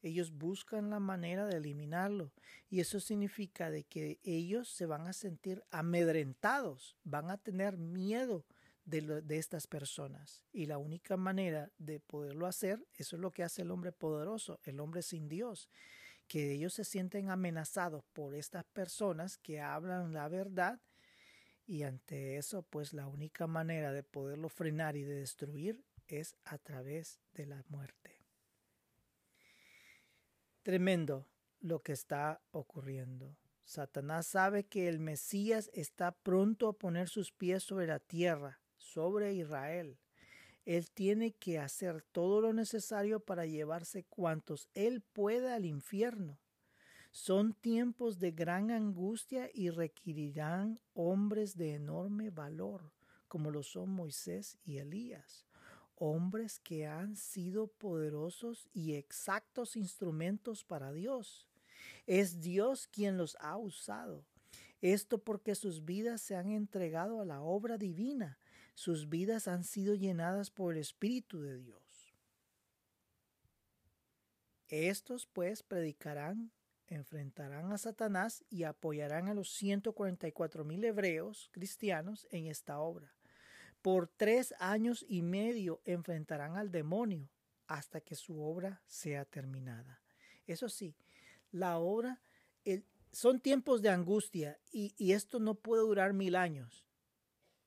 [0.00, 2.30] ellos buscan la manera de eliminarlo.
[2.70, 8.44] Y eso significa de que ellos se van a sentir amedrentados, van a tener miedo
[8.88, 10.44] de, estas personas.
[10.52, 14.60] Y la única manera de poderlo hacer, eso es lo que hace el hombre poderoso,
[14.64, 15.68] el hombre sin Dios
[16.26, 20.78] que ellos se sienten amenazados por estas personas que hablan la verdad
[21.66, 26.58] y ante eso pues la única manera de poderlo frenar y de destruir es a
[26.58, 28.20] través de la muerte.
[30.62, 31.26] Tremendo
[31.60, 33.34] lo que está ocurriendo.
[33.64, 38.60] Satanás sabe que el Mesías está pronto a poner sus pies sobre la tierra,
[38.92, 39.98] sobre Israel.
[40.64, 46.38] Él tiene que hacer todo lo necesario para llevarse cuantos Él pueda al infierno.
[47.10, 52.92] Son tiempos de gran angustia y requerirán hombres de enorme valor,
[53.28, 55.46] como lo son Moisés y Elías,
[55.94, 61.48] hombres que han sido poderosos y exactos instrumentos para Dios.
[62.06, 64.26] Es Dios quien los ha usado.
[64.80, 68.38] Esto porque sus vidas se han entregado a la obra divina
[68.78, 72.14] sus vidas han sido llenadas por el Espíritu de Dios.
[74.68, 76.52] Estos pues predicarán,
[76.86, 83.12] enfrentarán a Satanás y apoyarán a los 144 mil hebreos cristianos en esta obra.
[83.82, 87.28] Por tres años y medio enfrentarán al demonio
[87.66, 90.00] hasta que su obra sea terminada.
[90.46, 90.94] Eso sí,
[91.50, 92.20] la obra
[93.10, 96.87] son tiempos de angustia y, y esto no puede durar mil años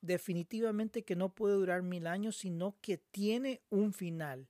[0.02, 4.48] definitivamente que no puede durar mil años, sino que tiene un final.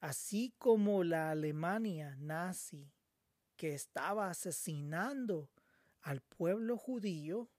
[0.00, 2.90] Así como la Alemania nazi,
[3.56, 5.50] que estaba asesinando
[6.00, 7.50] al pueblo judío,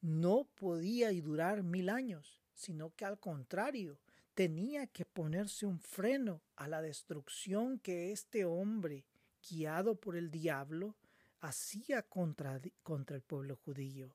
[0.00, 3.98] no podía durar mil años, sino que al contrario,
[4.34, 9.04] tenía que ponerse un freno a la destrucción que este hombre,
[9.50, 10.94] guiado por el diablo,
[11.40, 14.14] hacía contra, contra el pueblo judío.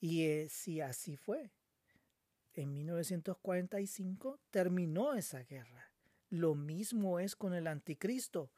[0.00, 1.50] Y eh, si así fue,
[2.54, 5.92] en 1945 terminó esa guerra.
[6.30, 8.50] Lo mismo es con el anticristo.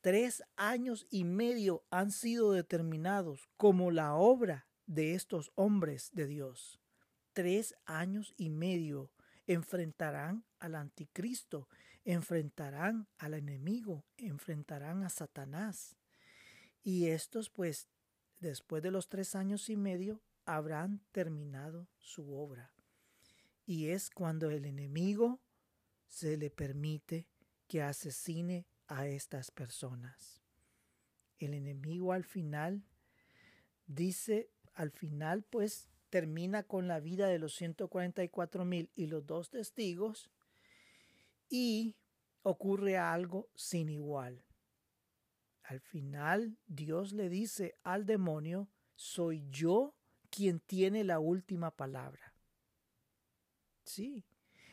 [0.00, 6.80] Tres años y medio han sido determinados como la obra de estos hombres de Dios.
[7.32, 9.10] Tres años y medio
[9.46, 11.68] enfrentarán al anticristo,
[12.04, 15.96] enfrentarán al enemigo, enfrentarán a Satanás.
[16.82, 17.88] Y estos pues,
[18.38, 22.72] después de los tres años y medio, habrán terminado su obra.
[23.66, 25.40] Y es cuando el enemigo
[26.06, 27.26] se le permite
[27.66, 30.40] que asesine a estas personas.
[31.38, 32.84] El enemigo al final
[33.86, 39.50] dice, al final pues termina con la vida de los 144 mil y los dos
[39.50, 40.30] testigos
[41.50, 41.96] y
[42.42, 44.44] ocurre algo sin igual.
[45.64, 49.94] Al final Dios le dice al demonio, soy yo
[50.26, 52.34] quien tiene la última palabra.
[53.84, 54.24] Sí,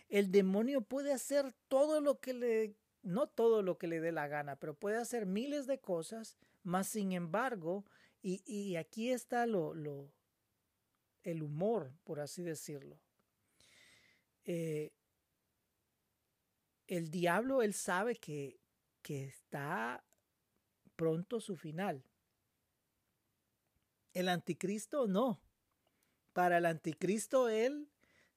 [0.10, 4.28] el demonio puede hacer todo lo que le, no todo lo que le dé la
[4.28, 7.86] gana, pero puede hacer miles de cosas, más sin embargo,
[8.22, 10.10] y, aquí está lo, lo,
[11.24, 12.98] el humor, por así decirlo.
[14.46, 14.94] Eh,
[16.88, 18.62] el diablo, él sabe que,
[19.02, 20.06] que está
[20.96, 22.04] pronto su final.
[24.14, 25.42] El anticristo no.
[26.34, 27.90] Para el anticristo, él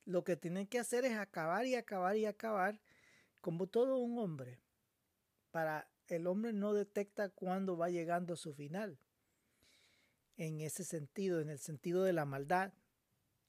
[0.05, 2.81] lo que tiene que hacer es acabar y acabar y acabar
[3.41, 4.61] como todo un hombre.
[5.51, 8.99] Para el hombre no detecta cuándo va llegando su final.
[10.37, 12.73] En ese sentido, en el sentido de la maldad.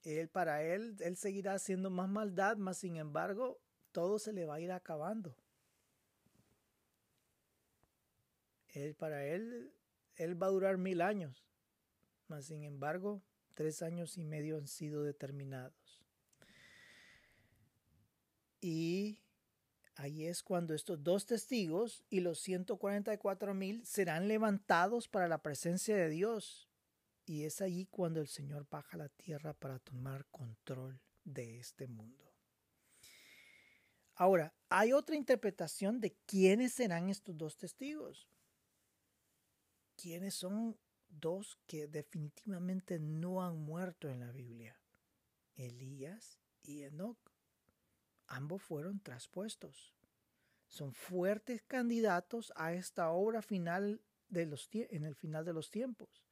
[0.02, 3.60] Él, para él, él seguirá haciendo más maldad, más sin embargo,
[3.92, 5.36] todo se le va a ir acabando.
[8.68, 9.72] Él, para él,
[10.16, 11.47] él va a durar mil años,
[12.40, 13.22] sin embargo,
[13.54, 16.04] tres años y medio han sido determinados.
[18.60, 19.20] Y
[19.96, 25.96] ahí es cuando estos dos testigos y los 144 mil serán levantados para la presencia
[25.96, 26.68] de Dios.
[27.24, 32.24] Y es allí cuando el Señor baja la tierra para tomar control de este mundo.
[34.14, 38.28] Ahora, hay otra interpretación de quiénes serán estos dos testigos.
[39.96, 40.76] ¿Quiénes son
[41.08, 44.78] dos que definitivamente no han muerto en la Biblia?
[45.56, 47.18] Elías y Enoch.
[48.26, 49.94] Ambos fueron traspuestos.
[50.68, 56.22] Son fuertes candidatos a esta obra final de los en el final de los tiempos.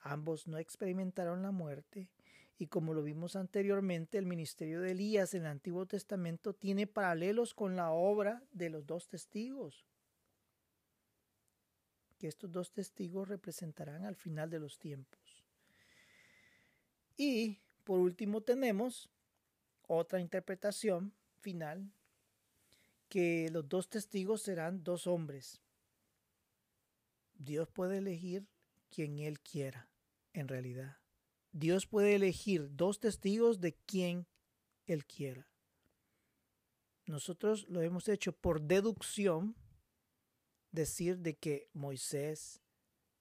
[0.00, 2.10] Ambos no experimentaron la muerte
[2.56, 7.52] y como lo vimos anteriormente, el ministerio de Elías en el Antiguo Testamento tiene paralelos
[7.52, 9.84] con la obra de los dos testigos,
[12.24, 15.44] que estos dos testigos representarán al final de los tiempos.
[17.18, 19.10] Y por último tenemos
[19.82, 21.92] otra interpretación final,
[23.10, 25.60] que los dos testigos serán dos hombres.
[27.34, 28.48] Dios puede elegir
[28.88, 29.90] quien Él quiera,
[30.32, 30.96] en realidad.
[31.52, 34.26] Dios puede elegir dos testigos de quien
[34.86, 35.46] Él quiera.
[37.04, 39.54] Nosotros lo hemos hecho por deducción,
[40.74, 42.60] decir de que Moisés,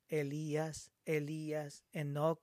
[0.08, 2.42] Elías, Elías, Enoch,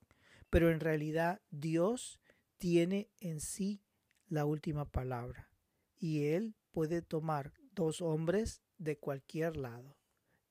[0.51, 2.21] pero en realidad Dios
[2.59, 3.83] tiene en sí
[4.29, 5.51] la última palabra
[5.99, 9.97] y Él puede tomar dos hombres de cualquier lado.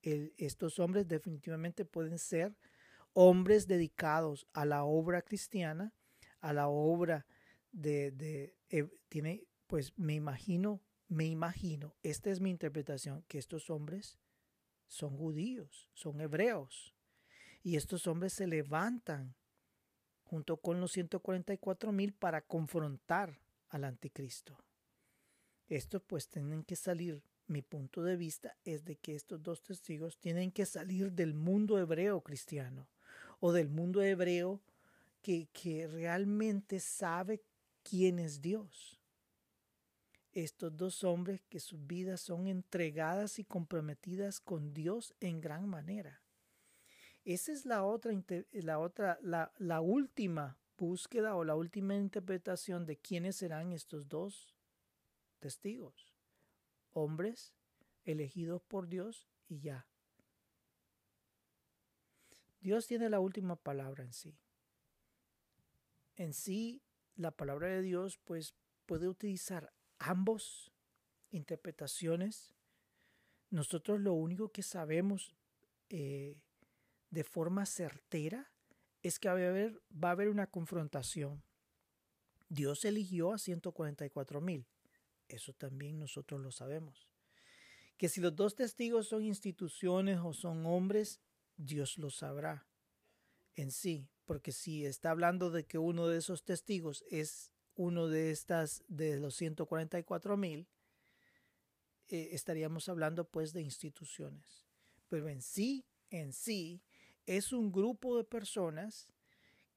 [0.02, 2.56] estos hombres definitivamente pueden ser
[3.14, 5.94] hombres dedicados a la obra cristiana,
[6.40, 7.26] a la obra
[7.72, 14.18] de, eh, pues me imagino, me imagino, esta es mi interpretación, que estos hombres
[14.90, 16.94] son judíos, son hebreos,
[17.64, 19.36] y estos hombres se levantan
[20.24, 24.58] junto con los 144 mil para confrontar al anticristo.
[25.68, 30.18] Estos pues tienen que salir, mi punto de vista es de que estos dos testigos
[30.18, 32.88] tienen que salir del mundo hebreo cristiano
[33.40, 34.62] o del mundo hebreo
[35.22, 37.42] que, que realmente sabe
[37.84, 38.99] quién es Dios.
[40.32, 46.22] Estos dos hombres que sus vidas son entregadas y comprometidas con Dios en gran manera.
[47.26, 48.14] Esa es la otra,
[48.52, 54.56] la otra, la, la última búsqueda o la última interpretación de quiénes serán estos dos
[55.40, 56.14] testigos.
[56.92, 57.54] Hombres
[58.06, 59.88] elegidos por Dios y ya.
[62.62, 64.38] Dios tiene la última palabra en sí.
[66.16, 66.82] En sí,
[67.16, 68.54] la palabra de Dios pues
[68.86, 70.72] puede utilizar ambos
[71.32, 72.56] interpretaciones.
[73.50, 75.36] Nosotros lo único que sabemos
[75.90, 76.42] eh,
[77.10, 78.52] de forma certera
[79.02, 81.44] es que va a, haber, va a haber una confrontación.
[82.50, 84.66] Dios eligió a 144 mil.
[85.28, 87.08] Eso también nosotros lo sabemos.
[87.98, 91.22] Que si los dos testigos son instituciones o son hombres,
[91.58, 92.66] Dios lo sabrá
[93.56, 98.30] en sí, porque si está hablando de que uno de esos testigos es uno de
[98.30, 100.68] estas de los 144 mil,
[102.10, 104.68] eh, estaríamos hablando pues de instituciones.
[105.08, 106.84] Pero en sí, en sí,
[107.26, 109.08] es un grupo de personas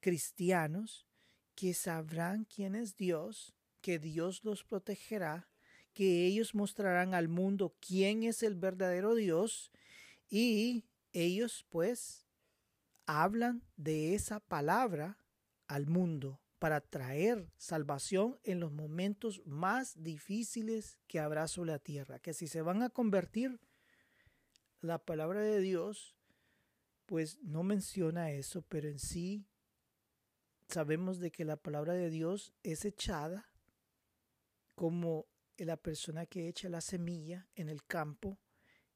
[0.01, 1.07] cristianos
[1.55, 5.47] que sabrán quién es Dios, que Dios los protegerá,
[5.93, 9.71] que ellos mostrarán al mundo quién es el verdadero Dios
[10.29, 10.83] y
[11.13, 12.27] ellos pues
[13.05, 15.17] hablan de esa palabra
[15.67, 22.19] al mundo para traer salvación en los momentos más difíciles que habrá sobre la tierra.
[22.19, 23.59] Que si se van a convertir,
[24.79, 26.15] la palabra de Dios,
[27.05, 29.45] pues no menciona eso, pero en sí
[30.69, 33.51] sabemos de que la palabra de Dios es echada
[34.73, 38.39] como la persona que echa la semilla en el campo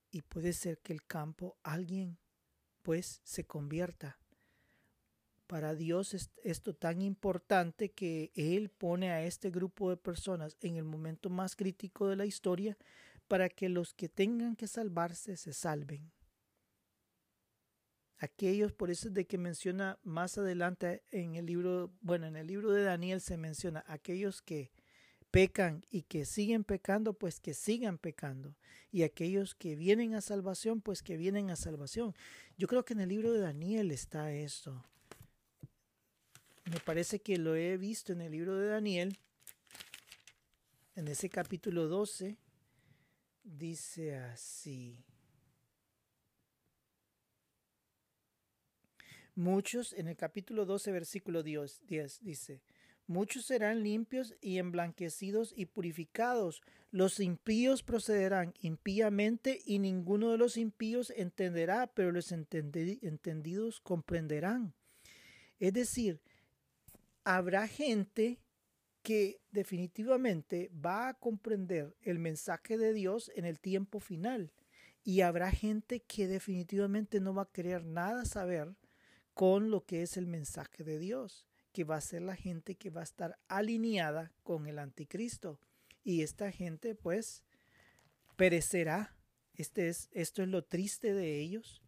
[0.10, 2.18] y puede ser que el campo alguien
[2.82, 4.22] pues se convierta.
[5.48, 10.76] Para Dios es esto tan importante que Él pone a este grupo de personas en
[10.76, 12.78] el momento más crítico de la historia
[13.30, 16.12] para que los que tengan que salvarse se salven.
[18.20, 22.48] Aquellos, por eso es de que menciona más adelante en el libro, bueno, en el
[22.48, 24.72] libro de Daniel se menciona aquellos que
[25.32, 28.56] pecan y que siguen pecando, pues que sigan pecando.
[28.92, 32.16] Y aquellos que vienen a salvación, pues que vienen a salvación.
[32.58, 34.84] Yo creo que en el libro de Daniel está esto.
[36.72, 39.18] Me parece que lo he visto en el libro de Daniel,
[40.96, 42.38] en ese capítulo 12,
[43.44, 45.06] dice así.
[49.36, 52.62] Muchos, en el capítulo 12, versículo 10, 10 dice,
[53.06, 56.62] Muchos serán limpios y emblanquecidos y purificados.
[56.92, 64.74] Los impíos procederán impíamente y ninguno de los impíos entenderá, pero los entendidos comprenderán.
[65.60, 66.20] Es decir,
[67.30, 68.40] habrá gente
[69.04, 74.54] que definitivamente va a comprender el mensaje de Dios en el tiempo final
[75.04, 78.78] y habrá gente que definitivamente no va a querer nada saber
[79.34, 82.92] con lo que es el mensaje de Dios que va a ser la gente que
[82.92, 85.60] va a estar alineada con el anticristo.
[86.06, 87.44] Y esta gente pues
[88.38, 89.18] perecerá.
[89.54, 91.84] Este es, esto es lo triste de ellos,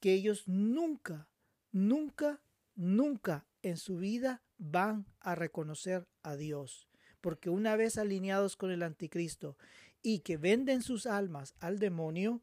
[0.00, 1.28] que ellos nunca,
[1.72, 2.40] nunca,
[2.74, 6.88] nunca en su vida van a reconocer a Dios.
[7.20, 9.56] Porque una vez alineados con el anticristo
[10.02, 12.42] y que venden sus almas al demonio,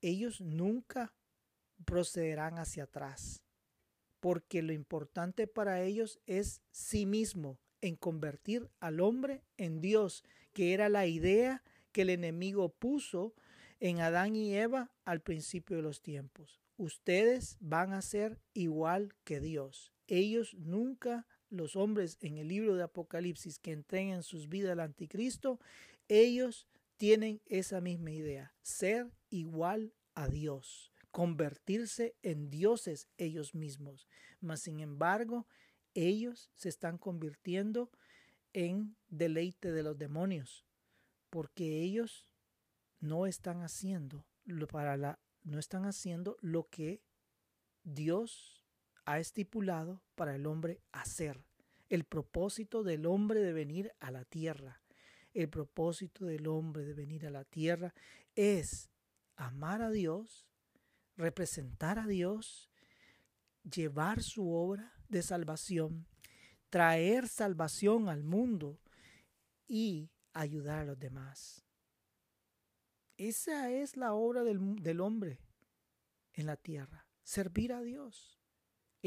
[0.00, 1.12] ellos nunca
[1.84, 3.46] procederán hacia atrás
[4.26, 10.72] porque lo importante para ellos es sí mismo, en convertir al hombre en Dios, que
[10.72, 11.62] era la idea
[11.92, 13.34] que el enemigo puso
[13.78, 16.60] en Adán y Eva al principio de los tiempos.
[16.76, 19.92] Ustedes van a ser igual que Dios.
[20.06, 25.60] Ellos nunca, los hombres en el libro de Apocalipsis que entreguen sus vidas al anticristo,
[26.08, 34.06] ellos tienen esa misma idea, ser igual a Dios convertirse en dioses ellos mismos.
[34.42, 35.46] Mas, sin embargo,
[35.94, 37.90] ellos se están convirtiendo
[38.52, 40.66] en deleite de los demonios,
[41.30, 42.28] porque ellos
[43.00, 44.26] no están haciendo
[44.70, 47.00] para la, no están haciendo lo que
[47.82, 48.55] Dios
[49.06, 51.42] ha estipulado para el hombre hacer.
[51.88, 54.82] El propósito del hombre de venir a la tierra.
[55.32, 57.94] El propósito del hombre de venir a la tierra
[58.34, 58.90] es
[59.36, 60.46] amar a Dios
[61.16, 62.70] representar a Dios,
[63.62, 66.06] llevar su obra de salvación,
[66.70, 68.78] traer salvación al mundo
[69.66, 71.64] y ayudar a los demás.
[73.16, 75.40] Esa es la obra del, hombre
[76.34, 78.35] en la tierra, servir a Dios.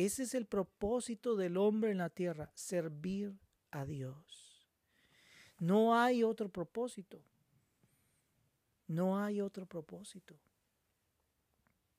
[0.05, 3.37] Ese es el propósito del hombre en la tierra, servir
[3.69, 4.65] a Dios.
[5.59, 7.21] No hay otro propósito.
[8.87, 10.39] No hay otro propósito.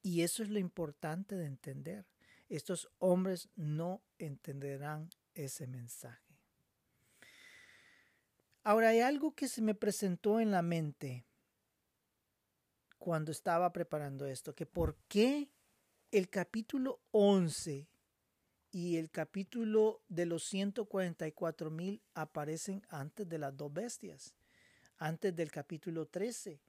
[0.03, 2.07] Y eso es lo importante de entender.
[2.49, 6.39] Estos hombres no entenderán ese mensaje.
[8.63, 11.27] Ahora hay algo que se me presentó en la mente
[12.97, 15.51] cuando estaba preparando esto, que por qué
[16.13, 17.90] el capítulo 11
[18.73, 24.35] y el capítulo de los 144 mil aparecen antes de las dos bestias,
[24.99, 26.61] antes del capítulo 13,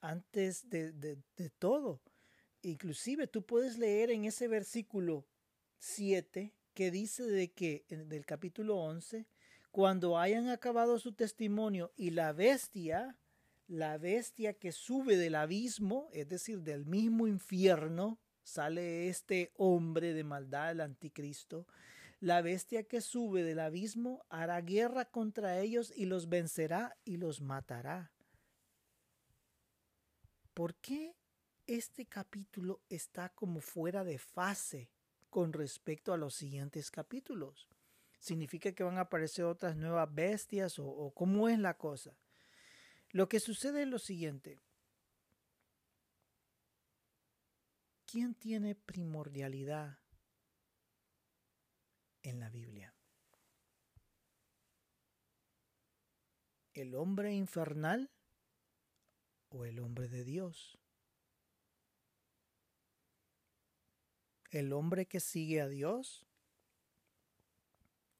[0.00, 2.00] antes de, de, de todo.
[2.62, 5.24] Inclusive tú puedes leer en ese versículo
[5.78, 9.26] 7 que dice de que en del capítulo 11,
[9.70, 13.16] cuando hayan acabado su testimonio y la bestia,
[13.68, 20.22] la bestia que sube del abismo, es decir, del mismo infierno, sale este hombre de
[20.22, 21.66] maldad, el anticristo,
[22.20, 27.40] la bestia que sube del abismo hará guerra contra ellos y los vencerá y los
[27.40, 28.12] matará.
[30.54, 31.16] ¿Por qué
[31.66, 34.90] este capítulo está como fuera de fase
[35.34, 37.68] con respecto a los siguientes capítulos.
[38.20, 42.16] ¿Significa que van a aparecer otras nuevas bestias o, cómo es la cosa?
[43.10, 44.60] Lo que sucede es lo siguiente.
[48.14, 49.98] ¿Quién tiene primordialidad
[52.22, 52.94] en la Biblia?
[56.74, 58.12] ¿El hombre infernal
[59.48, 60.78] o el hombre de Dios?
[64.52, 66.24] ¿El hombre que sigue a Dios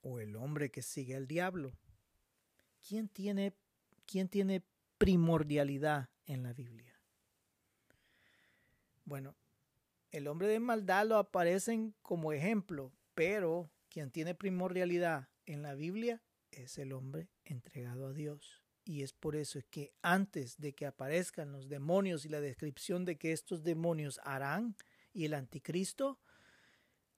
[0.02, 1.78] o el hombre que sigue al diablo?
[2.80, 3.54] ¿Quién tiene,
[4.06, 4.64] quién tiene
[4.98, 7.00] primordialidad en la Biblia?
[9.04, 9.36] Bueno,
[10.14, 16.22] el hombre de maldad lo aparecen como ejemplo, pero quien tiene primordialidad en la Biblia
[16.52, 18.62] es el hombre entregado a Dios.
[18.84, 23.18] Y es por eso que antes de que aparezcan los demonios y la descripción de
[23.18, 24.76] que estos demonios harán
[25.12, 26.20] y el anticristo,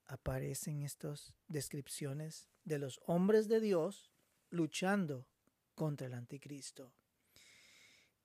[0.07, 4.11] aparecen estas descripciones de los hombres de Dios
[4.49, 5.29] luchando
[5.75, 6.95] contra el anticristo.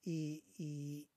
[0.02, 1.10] Y, y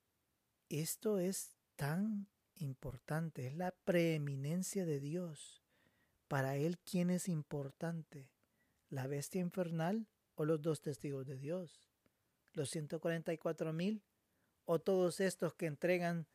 [0.68, 2.26] esto es tan
[2.56, 5.62] importante, es la preeminencia de Dios.
[6.28, 8.30] Para Él, ¿quién es importante?
[8.88, 11.90] ¿La bestia infernal o los dos testigos de Dios?
[12.52, 14.02] ¿Los 144 mil
[14.64, 16.26] o todos estos que entregan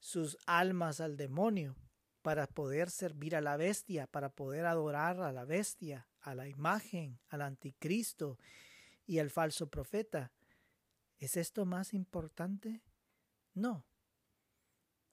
[0.00, 1.76] sus almas al demonio
[2.22, 7.18] para poder servir a la bestia, para poder adorar a la bestia, a la imagen,
[7.28, 8.38] al anticristo
[9.06, 10.32] y al falso profeta.
[11.18, 12.82] ¿Es esto más importante?
[13.54, 13.84] No.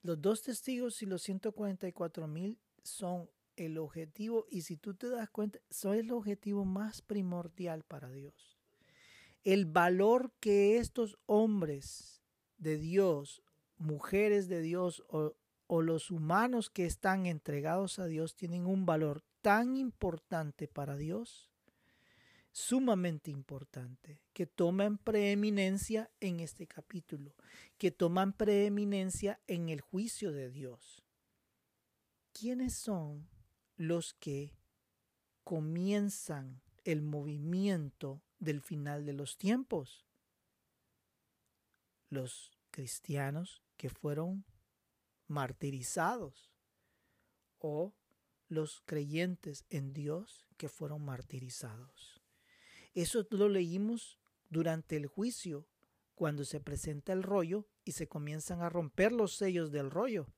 [0.06, 5.32] Los dos testigos y los 144 mil son el objetivo y si tú te das
[5.32, 8.56] cuenta, son el objetivo más primordial para Dios.
[9.43, 12.22] El valor que estos hombres
[12.60, 13.41] de Dios,
[13.78, 15.34] mujeres de Dios o,
[15.66, 21.49] o los humanos que están entregados a Dios tienen un valor tan importante para Dios
[22.56, 27.36] sumamente importante, que toman preeminencia en este capítulo,
[27.78, 31.03] que toman preeminencia en el juicio de Dios.
[32.32, 33.28] ¿Quiénes son
[33.76, 34.56] los que
[35.43, 40.06] comienzan el movimiento del final de los tiempos?
[42.10, 44.45] Los cristianos que fueron
[45.28, 46.53] martirizados
[47.60, 47.93] o
[48.47, 52.14] los creyentes en Dios que fueron martirizados.
[52.96, 54.18] Eso lo leímos
[54.50, 55.68] durante el juicio,
[56.16, 60.34] cuando se presenta el rollo y se comienzan a romper los sellos del rollo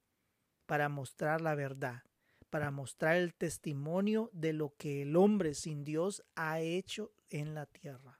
[0.65, 2.03] para mostrar la verdad,
[2.49, 7.67] para mostrar el testimonio de lo que el hombre sin Dios ha hecho en la
[7.67, 8.19] tierra.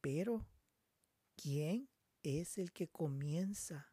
[0.00, 0.46] Pero,
[1.36, 1.90] ¿quién
[2.22, 3.92] es el que comienza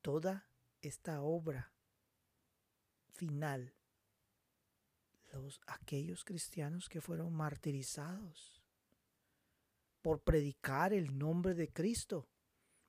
[0.00, 0.48] toda
[0.80, 1.74] esta obra
[3.12, 3.75] final
[5.66, 8.62] aquellos cristianos que fueron martirizados
[10.02, 12.28] por predicar el nombre de Cristo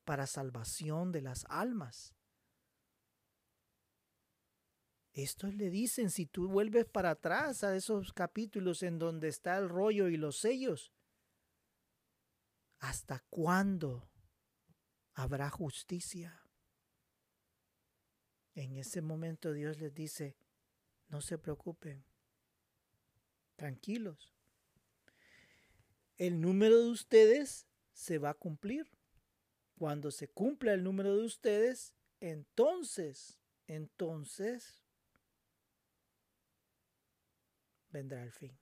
[0.03, 2.13] para salvación de las almas.
[5.13, 9.67] Estos le dicen, si tú vuelves para atrás a esos capítulos en donde está el
[9.67, 10.93] rollo y los sellos,
[12.79, 14.07] ¿hasta cuándo
[15.15, 16.39] habrá justicia?
[18.53, 20.37] En ese momento Dios les dice,
[21.09, 22.05] no se preocupen,
[23.57, 24.33] tranquilos.
[26.17, 28.89] El número de ustedes se va a cumplir.
[29.77, 33.37] Cuando se cumpla el número de ustedes, entonces,
[33.67, 34.83] entonces
[37.89, 38.57] vendrá el fin.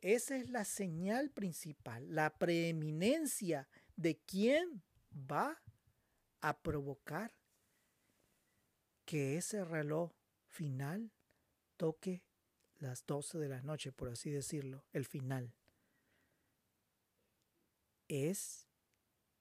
[0.00, 4.82] Esa es la señal principal, la preeminencia de quién
[5.12, 5.62] va
[6.40, 7.32] a provocar
[9.04, 10.12] que ese reloj
[10.48, 11.12] final
[11.76, 12.24] toque
[12.82, 15.54] las 12 de la noche, por así decirlo, el final,
[18.08, 18.66] es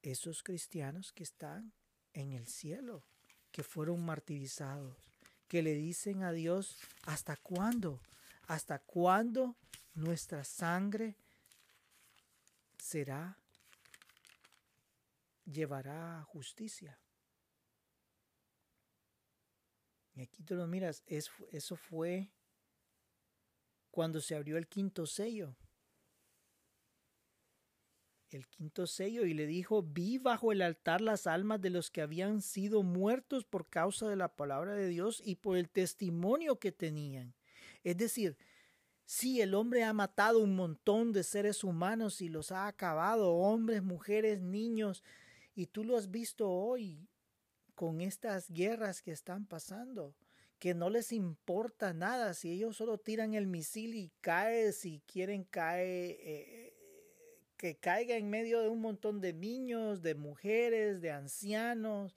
[0.04, 1.74] esos cristianos que están
[2.14, 3.04] en el cielo,
[3.52, 4.96] que fueron martirizados,
[5.48, 8.00] que le dicen a Dios, ¿hasta cuándo?
[8.48, 9.58] ¿Hasta cuándo
[9.96, 11.16] nuestra sangre
[12.78, 13.38] será,
[15.46, 17.00] llevará justicia?
[20.14, 22.30] Y aquí tú lo miras, eso fue
[23.92, 25.56] cuando se abrió el quinto sello.
[28.32, 32.02] El quinto sello y le dijo, vi bajo el altar las almas de los que
[32.02, 36.72] habían sido muertos por causa de la palabra de Dios y por el testimonio que
[36.72, 37.34] tenían.
[37.84, 38.38] Es decir,
[39.04, 43.84] si el hombre ha matado un montón de seres humanos y los ha acabado, hombres,
[43.84, 45.04] mujeres, niños,
[45.54, 47.10] y tú lo has visto hoy
[47.76, 50.16] con estas guerras que están pasando
[50.62, 55.44] que no les importa nada, si ellos solo tiran el misil y cae, si quieren
[55.44, 56.74] cae, eh,
[57.58, 62.16] que caiga en medio de un montón de niños, de mujeres, de ancianos,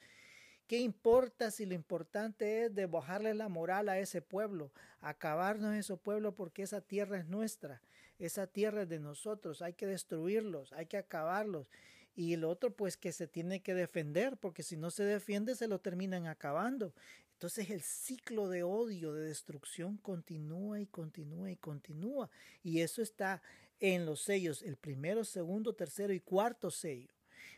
[0.66, 5.98] ¿Qué importa si lo importante es de bajarle la moral a ese pueblo, acabarnos ese
[5.98, 7.82] pueblo porque esa tierra es nuestra,
[8.18, 11.68] esa tierra es de nosotros, hay que destruirlos, hay que acabarlos.
[12.16, 15.68] Y el otro pues que se tiene que defender, porque si no se defiende se
[15.68, 16.94] lo terminan acabando.
[17.34, 22.30] Entonces el ciclo de odio, de destrucción continúa y continúa y continúa.
[22.62, 23.42] Y eso está
[23.80, 27.12] en los sellos, el primero, segundo, tercero y cuarto sello.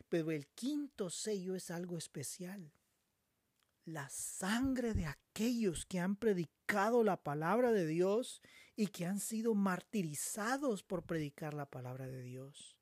[0.09, 2.71] Pero el quinto sello es algo especial.
[3.85, 8.41] La sangre de aquellos que han predicado la palabra de Dios
[8.75, 12.75] y que han sido martirizados por predicar la palabra de Dios.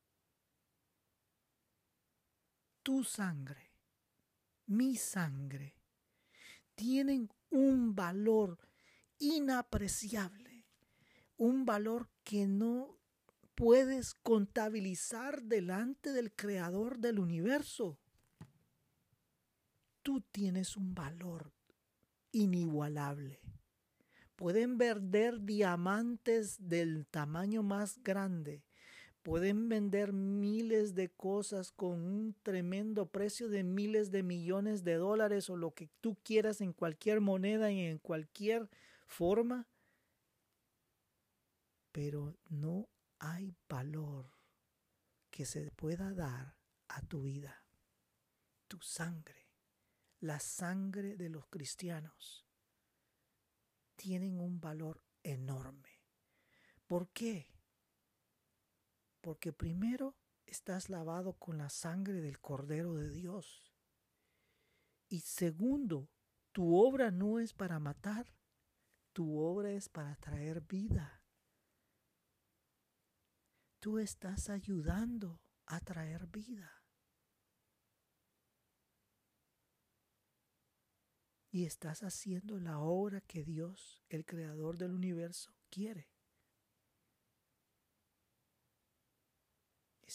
[2.81, 3.71] Tu sangre,
[4.67, 5.74] mi sangre,
[6.75, 8.59] tienen un valor
[9.17, 10.65] inapreciable,
[11.37, 12.99] un valor que no
[13.55, 17.97] puedes contabilizar delante del creador del universo.
[20.01, 21.53] Tú tienes un valor
[22.31, 23.39] inigualable.
[24.35, 28.64] Pueden vender diamantes del tamaño más grande.
[29.25, 35.49] Pueden vender miles de cosas con un tremendo precio de miles de millones de dólares
[35.49, 38.69] o lo que tú quieras en cualquier moneda y en cualquier
[39.07, 39.67] forma.
[41.91, 44.29] Pero no hay valor
[45.31, 46.55] que se pueda dar
[46.87, 47.65] a tu vida,
[48.67, 49.49] tu sangre,
[50.19, 52.45] la sangre de los cristianos,
[53.95, 56.03] tienen un valor enorme.
[56.85, 57.54] ¿Por qué?
[59.25, 60.15] Porque primero
[60.45, 63.63] estás lavado con la sangre del Cordero de Dios.
[65.09, 66.11] Y segundo,
[66.51, 68.31] tu obra no es para matar,
[69.13, 71.25] tu obra es para traer vida
[73.85, 76.83] tú estás ayudando a traer vida.
[81.51, 86.14] Y estás haciendo la obra que Dios, el creador del universo, quiere.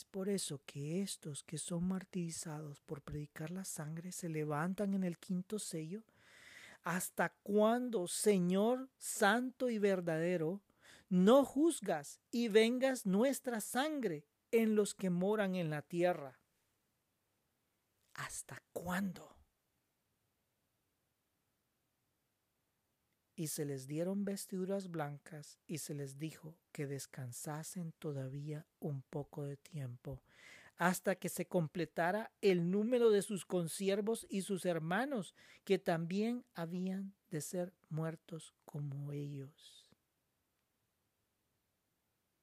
[0.00, 5.04] Es por eso que estos que son martirizados por predicar la sangre se levantan en
[5.04, 6.02] el quinto sello.
[6.84, 10.62] ¿Hasta cuándo, Señor Santo y verdadero,
[11.10, 16.40] no juzgas y vengas nuestra sangre en los que moran en la tierra.
[18.14, 19.39] ¿Hasta cuándo?
[23.40, 29.44] Y se les dieron vestiduras blancas y se les dijo que descansasen todavía un poco
[29.44, 30.20] de tiempo,
[30.76, 35.34] hasta que se completara el número de sus consiervos y sus hermanos,
[35.64, 39.88] que también habían de ser muertos como ellos.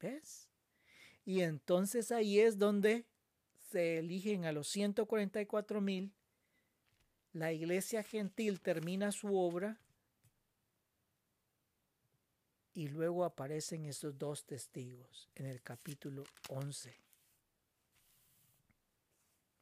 [0.01, 0.49] ¿Ves?
[1.25, 3.05] Y entonces ahí es donde
[3.69, 6.11] se eligen a los 144 mil.
[7.33, 9.79] La iglesia gentil termina su obra
[12.77, 16.95] y luego aparecen estos dos testigos en el capítulo 11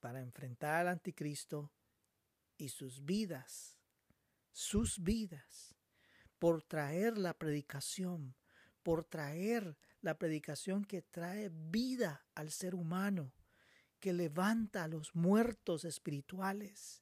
[0.01, 1.71] para enfrentar al anticristo
[2.57, 3.77] y sus vidas,
[4.51, 5.73] sus vidas,
[6.39, 8.35] por traer la predicación,
[8.83, 13.31] por traer la predicación que trae vida al ser humano,
[14.01, 17.01] que levanta a los muertos espirituales.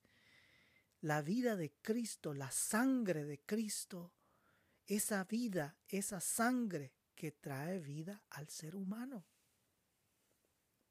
[1.02, 4.14] La vida de Cristo, la sangre de Cristo,
[4.88, 9.26] esa vida, esa sangre que trae vida al ser humano.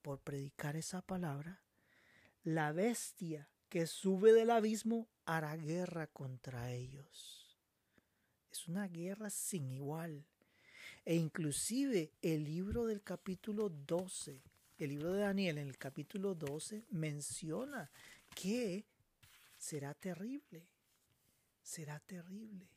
[0.01, 1.63] Por predicar esa palabra,
[2.43, 7.57] la bestia que sube del abismo hará guerra contra ellos.
[8.51, 10.27] Es una guerra sin igual.
[11.05, 14.43] E inclusive el libro del capítulo 12,
[14.79, 17.91] el libro de Daniel en el capítulo 12 menciona
[18.35, 18.85] que
[19.57, 20.67] será terrible,
[21.63, 22.69] será terrible,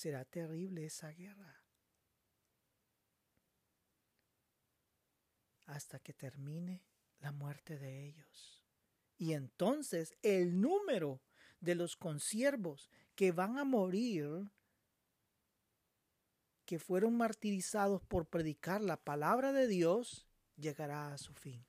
[0.00, 1.60] será terrible esa guerra.
[5.70, 6.82] hasta que termine
[7.20, 8.62] la muerte de ellos.
[9.16, 11.20] Y entonces el número
[11.60, 14.50] de los consiervos que van a morir
[16.64, 20.26] que fueron martirizados por predicar la palabra de Dios
[20.56, 21.64] llegará a su fin.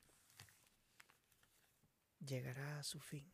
[2.20, 3.32] Llegará a su fin.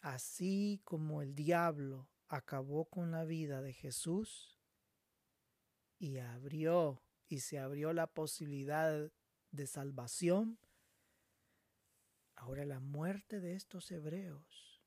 [0.00, 4.56] Así como el diablo acabó con la vida de Jesús
[5.98, 9.12] y abrió y se abrió la posibilidad
[9.50, 10.58] de salvación,
[12.36, 14.80] ahora la muerte de estos hebreos,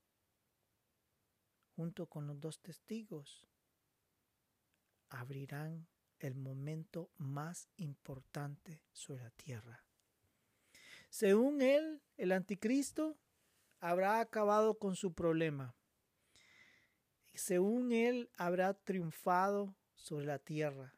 [1.75, 3.49] junto con los dos testigos,
[5.09, 5.87] abrirán
[6.19, 9.85] el momento más importante sobre la tierra.
[11.09, 13.17] Según él, el anticristo
[13.79, 15.75] habrá acabado con su problema.
[17.33, 20.93] Según él, habrá triunfado sobre la tierra.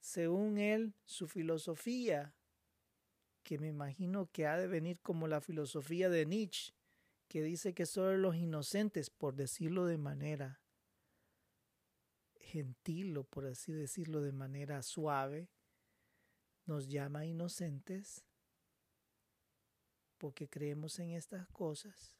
[0.00, 2.34] Según él, su filosofía,
[3.42, 6.72] que me imagino que ha de venir como la filosofía de Nietzsche,
[7.28, 10.60] que dice que solo los inocentes, por decirlo de manera
[12.38, 15.48] gentil o por así decirlo de manera suave,
[16.66, 18.24] nos llama inocentes
[20.18, 22.16] porque creemos en estas cosas.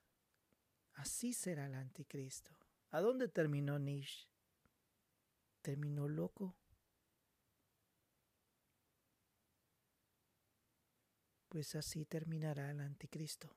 [0.95, 2.62] Así será el anticristo.
[2.93, 4.29] ¿A dónde terminó Nietzsche?
[5.63, 6.55] Terminó loco.
[11.49, 13.51] Pues así terminará el anticristo.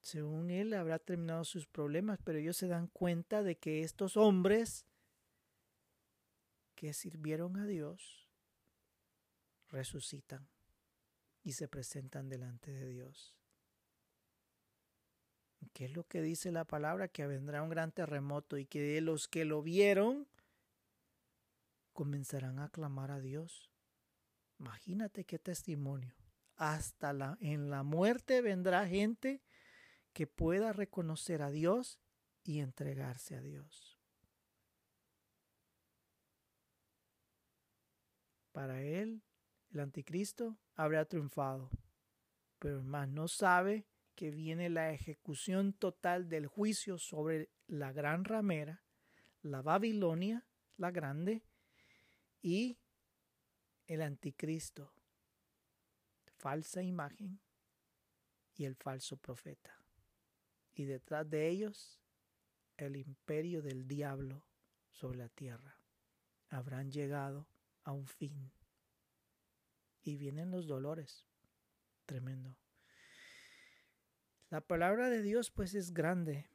[0.00, 4.86] Según él habrá terminado sus problemas, pero ellos se dan cuenta de que estos hombres
[6.74, 8.30] que sirvieron a Dios
[9.68, 10.48] resucitan
[11.42, 13.36] y se presentan delante de Dios.
[15.72, 17.08] ¿Qué es lo que dice la palabra?
[17.08, 20.28] Que vendrá un gran terremoto y que los que lo vieron
[21.92, 23.70] comenzarán a clamar a Dios.
[24.58, 26.14] Imagínate qué testimonio.
[26.56, 29.42] Hasta la, en la muerte vendrá gente
[30.12, 31.98] que pueda reconocer a Dios
[32.44, 33.98] y entregarse a Dios.
[38.52, 39.22] Para él,
[39.72, 41.70] el anticristo habrá triunfado,
[42.60, 43.84] pero más no sabe
[44.14, 48.84] que viene la ejecución total del juicio sobre la gran ramera,
[49.42, 50.46] la Babilonia,
[50.76, 51.44] la grande,
[52.42, 52.78] y
[53.86, 54.92] el anticristo,
[56.36, 57.40] falsa imagen
[58.54, 59.78] y el falso profeta.
[60.74, 62.00] Y detrás de ellos,
[62.76, 64.46] el imperio del diablo
[64.90, 65.78] sobre la tierra.
[66.48, 67.48] Habrán llegado
[67.82, 68.52] a un fin.
[70.02, 71.26] Y vienen los dolores.
[72.06, 72.56] Tremendo.
[74.50, 76.48] La palabra de Dios pues es grande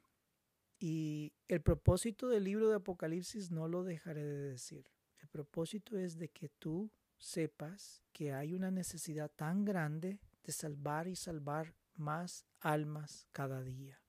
[0.78, 4.90] y el propósito del libro de Apocalipsis no lo dejaré de decir.
[5.20, 11.06] El propósito es de que tú sepas que hay una necesidad tan grande de salvar
[11.06, 14.00] y salvar más almas cada día.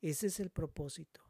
[0.00, 1.20] Ese es el propósito.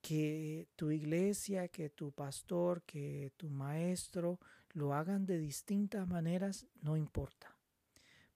[0.00, 4.38] Que tu iglesia, que tu pastor, que tu maestro
[4.70, 7.57] lo hagan de distintas maneras, no importa.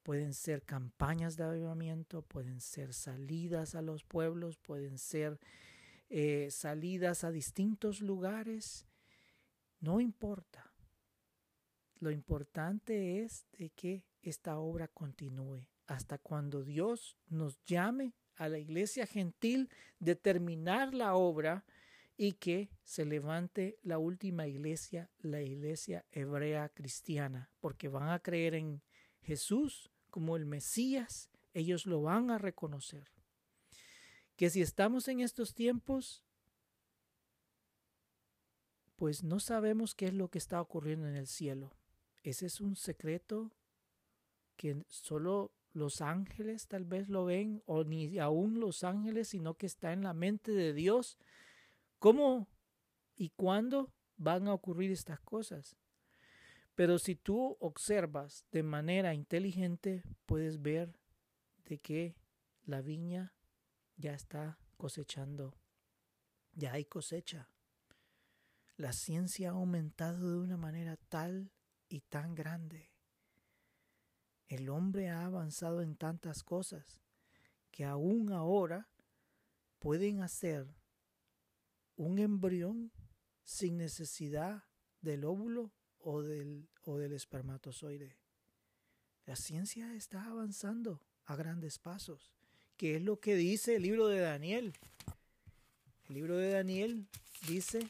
[0.02, 5.38] Pueden ser campañas de avivamiento, pueden ser salidas a los pueblos, pueden ser
[6.08, 8.86] eh, salidas a distintos lugares.
[9.80, 10.72] No importa.
[12.00, 18.58] Lo importante es de que esta obra continúe hasta cuando Dios nos llame a la
[18.58, 21.64] iglesia gentil de terminar la obra
[22.16, 28.54] y que se levante la última iglesia, la iglesia hebrea cristiana, porque van a creer
[28.54, 28.82] en
[29.20, 33.10] Jesús como el Mesías, ellos lo van a reconocer.
[34.36, 36.22] Que si estamos en estos tiempos,
[38.96, 41.72] pues no sabemos qué es lo que está ocurriendo en el cielo.
[42.22, 43.50] Ese es un secreto
[44.56, 49.64] que solo los ángeles tal vez lo ven, o ni aún los ángeles, sino que
[49.64, 51.16] está en la mente de Dios.
[51.98, 52.48] ¿Cómo
[53.16, 55.74] y cuándo van a ocurrir estas cosas?
[56.74, 60.98] Pero si tú observas de manera inteligente, puedes ver
[61.64, 62.16] de que
[62.64, 63.34] la viña
[63.96, 65.54] ya está cosechando.
[66.54, 67.48] Ya hay cosecha.
[68.76, 71.52] La ciencia ha aumentado de una manera tal
[71.88, 72.90] y tan grande.
[74.48, 77.02] El hombre ha avanzado en tantas cosas
[77.70, 78.90] que aún ahora
[79.78, 80.66] pueden hacer
[81.96, 82.92] un embrión
[83.44, 84.64] sin necesidad
[85.00, 88.16] del óvulo o del, o del espermatozoide.
[89.26, 92.32] La ciencia está avanzando a grandes pasos,
[92.76, 94.72] que es lo que dice el libro de Daniel.
[96.08, 97.06] El libro de Daniel
[97.46, 97.86] dice,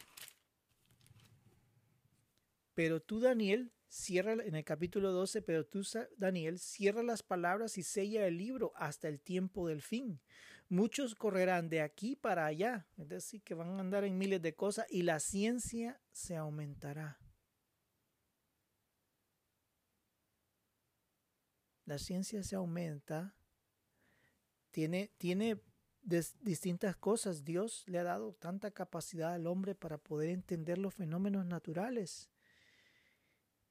[2.74, 5.82] pero tú Daniel, cierra en el capítulo 12, pero tú
[6.16, 10.20] Daniel, cierra las palabras y sella el libro hasta el tiempo del fin.
[10.68, 14.54] Muchos correrán de aquí para allá, es decir, que van a andar en miles de
[14.54, 17.21] cosas y la ciencia se aumentará.
[21.92, 23.34] La ciencia se aumenta,
[24.70, 25.60] tiene, tiene
[26.40, 27.44] distintas cosas.
[27.44, 32.30] Dios le ha dado tanta capacidad al hombre para poder entender los fenómenos naturales.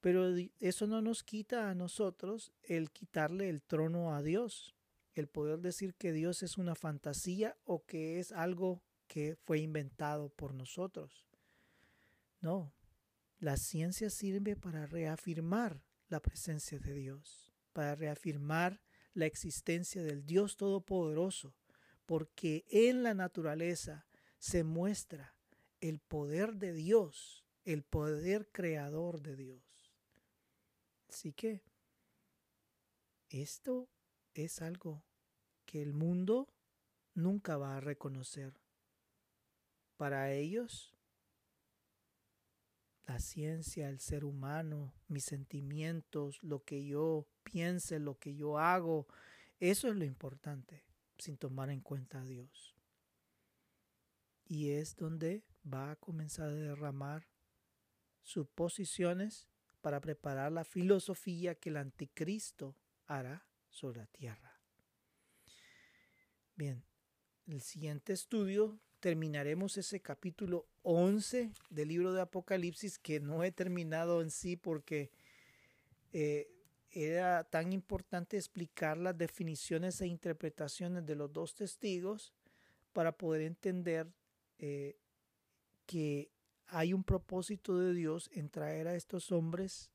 [0.02, 4.76] Pero eso no nos quita a nosotros el quitarle el trono a Dios,
[5.16, 10.30] el poder decir que Dios es una fantasía o que es algo que fue inventado
[10.30, 11.28] por nosotros.
[12.40, 12.72] No,
[13.40, 18.82] la ciencia sirve para reafirmar la presencia de Dios para reafirmar
[19.14, 21.56] la existencia del Dios Todopoderoso,
[22.06, 24.08] porque en la naturaleza
[24.38, 25.36] se muestra
[25.80, 29.94] el poder de Dios, el poder creador de Dios.
[31.10, 31.64] Así que
[33.30, 33.90] esto
[34.34, 35.04] es algo
[35.66, 36.54] que el mundo
[37.14, 38.54] nunca va a reconocer.
[39.98, 40.96] Para ellos,
[43.06, 49.08] la ciencia, el ser humano, mis sentimientos, lo que yo piense, lo que yo hago,
[49.60, 50.84] eso es lo importante,
[51.18, 52.76] sin tomar en cuenta a Dios.
[54.46, 57.28] Y es donde va a comenzar a derramar
[58.24, 59.48] suposiciones
[59.82, 64.62] para preparar la filosofía que el anticristo hará sobre la tierra.
[66.56, 66.84] Bien,
[67.48, 74.22] el siguiente estudio terminaremos ese capítulo 11 del libro de Apocalipsis que no he terminado
[74.22, 75.10] en sí porque
[76.14, 76.48] eh,
[76.92, 82.32] era tan importante explicar las definiciones e interpretaciones de los dos testigos
[82.94, 84.08] para poder entender
[84.60, 84.98] eh,
[85.88, 86.30] que
[86.68, 89.90] hay un propósito de Dios en traer a estos hombres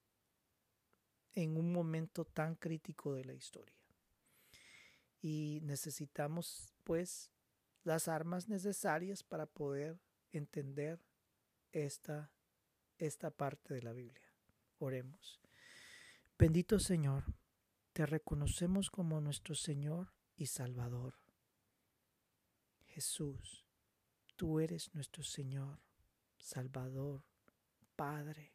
[1.35, 3.77] en un momento tan crítico de la historia.
[5.23, 7.31] Y necesitamos pues
[7.87, 10.01] las armas necesarias para poder
[10.33, 11.01] entender
[11.73, 12.33] esta,
[12.99, 14.35] esta parte de la Biblia.
[14.79, 15.41] Oremos.
[16.39, 17.25] Bendito Señor,
[17.93, 21.15] te reconocemos como nuestro Señor y Salvador.
[22.85, 23.65] Jesús,
[24.37, 25.81] tú eres nuestro Señor,
[26.39, 27.25] Salvador,
[27.95, 28.53] Padre,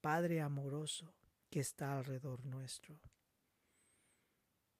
[0.00, 1.14] Padre amoroso
[1.50, 3.00] que está alrededor nuestro.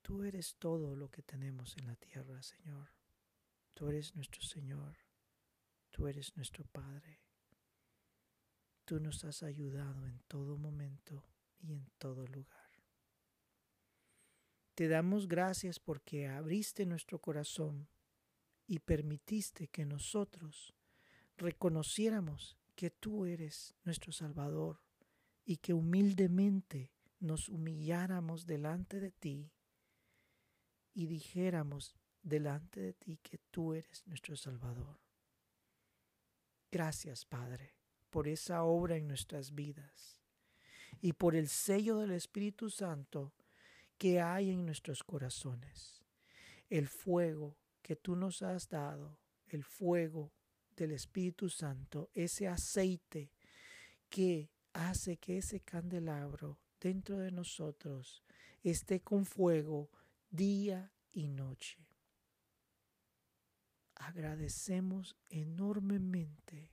[0.03, 2.96] Tú eres todo lo que tenemos en la tierra, Señor.
[3.77, 4.97] Tú eres nuestro Señor,
[5.91, 7.21] tú eres nuestro Padre.
[8.87, 11.23] Tú nos has ayudado en todo momento
[11.59, 12.71] y en todo lugar.
[14.75, 17.87] Te damos gracias porque abriste nuestro corazón
[18.67, 20.75] y permitiste que nosotros
[21.37, 24.81] reconociéramos que tú eres nuestro Salvador
[25.45, 29.53] y que humildemente nos humilláramos delante de ti
[30.95, 31.95] y dijéramos,
[32.27, 34.99] delante de ti que tú eres nuestro Salvador.
[36.73, 37.77] Gracias, Padre,
[38.11, 40.21] por esa obra en nuestras vidas
[41.01, 43.33] y por el sello del Espíritu Santo
[43.97, 46.05] que hay en nuestros corazones.
[46.69, 50.33] El fuego que tú nos has dado, el fuego
[50.75, 53.31] del Espíritu Santo, ese aceite
[54.11, 58.25] que hace que ese candelabro dentro de nosotros
[58.65, 59.91] esté con fuego
[60.29, 61.86] día y noche
[63.97, 66.71] agradecemos enormemente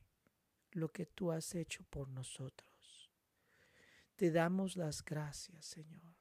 [0.72, 3.12] lo que tú has hecho por nosotros.
[4.16, 6.16] Te damos las gracias, Señor.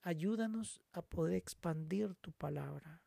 [0.00, 3.02] Ayúdanos a poder expandir tu palabra,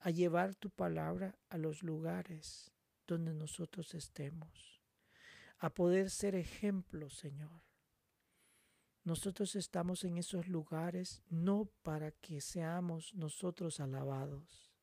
[0.00, 2.72] a llevar tu palabra a los lugares
[3.06, 4.82] donde nosotros estemos,
[5.58, 7.62] a poder ser ejemplos, Señor.
[9.04, 14.73] Nosotros estamos en esos lugares no para que seamos nosotros alabados,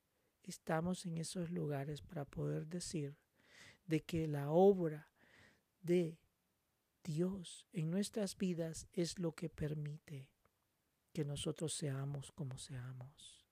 [0.49, 3.15] estamos en esos lugares para poder decir
[3.85, 5.09] de que la obra
[5.81, 6.17] de
[7.03, 10.29] Dios en nuestras vidas es lo que permite
[11.13, 13.45] que nosotros seamos como seamos.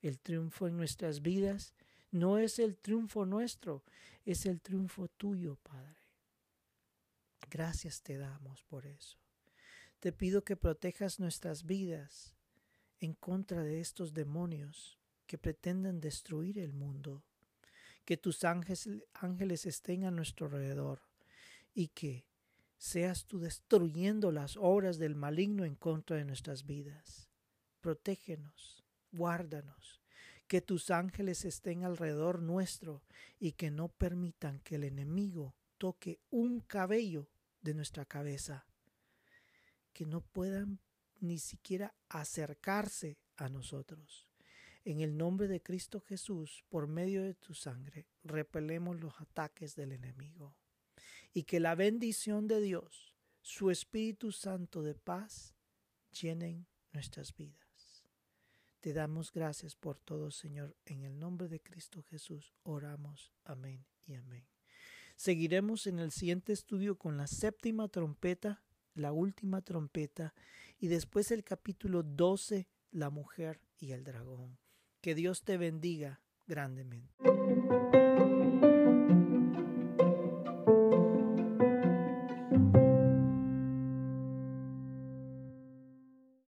[0.00, 1.74] El triunfo en nuestras vidas
[2.10, 3.84] no es el triunfo nuestro,
[4.24, 5.96] es el triunfo tuyo, Padre.
[7.50, 9.18] Gracias te damos por eso.
[10.00, 12.34] Te pido que protejas nuestras vidas
[13.00, 14.97] en contra de estos demonios
[15.28, 17.22] que pretenden destruir el mundo.
[18.04, 21.02] Que tus ángeles, estén a nuestro alrededor
[21.74, 22.24] y que
[22.78, 27.28] seas tú destruyendo las obras del maligno en contra de nuestras vidas.
[27.82, 30.00] Protégenos, guárdanos,
[30.46, 33.02] que tus ángeles estén alrededor nuestro
[33.38, 37.28] y que no permitan que el enemigo toque un cabello
[37.60, 38.66] de nuestra cabeza,
[39.92, 40.80] que no puedan
[41.20, 44.27] ni siquiera acercarse a nosotros.
[44.88, 49.92] En el nombre de Cristo Jesús, por medio de tu sangre, repelemos los ataques del
[49.92, 50.56] enemigo.
[51.34, 55.54] Y que la bendición de Dios, su Espíritu Santo de paz,
[56.10, 58.02] llenen nuestras vidas.
[58.80, 60.74] Te damos gracias por todo, Señor.
[60.86, 63.34] En el nombre de Cristo Jesús oramos.
[63.44, 64.46] Amén y amén.
[65.16, 68.64] Seguiremos en el siguiente estudio con la séptima trompeta,
[68.94, 70.32] la última trompeta,
[70.78, 74.58] y después el capítulo 12, la mujer y el dragón.
[75.00, 77.14] Que Dios te bendiga grandemente.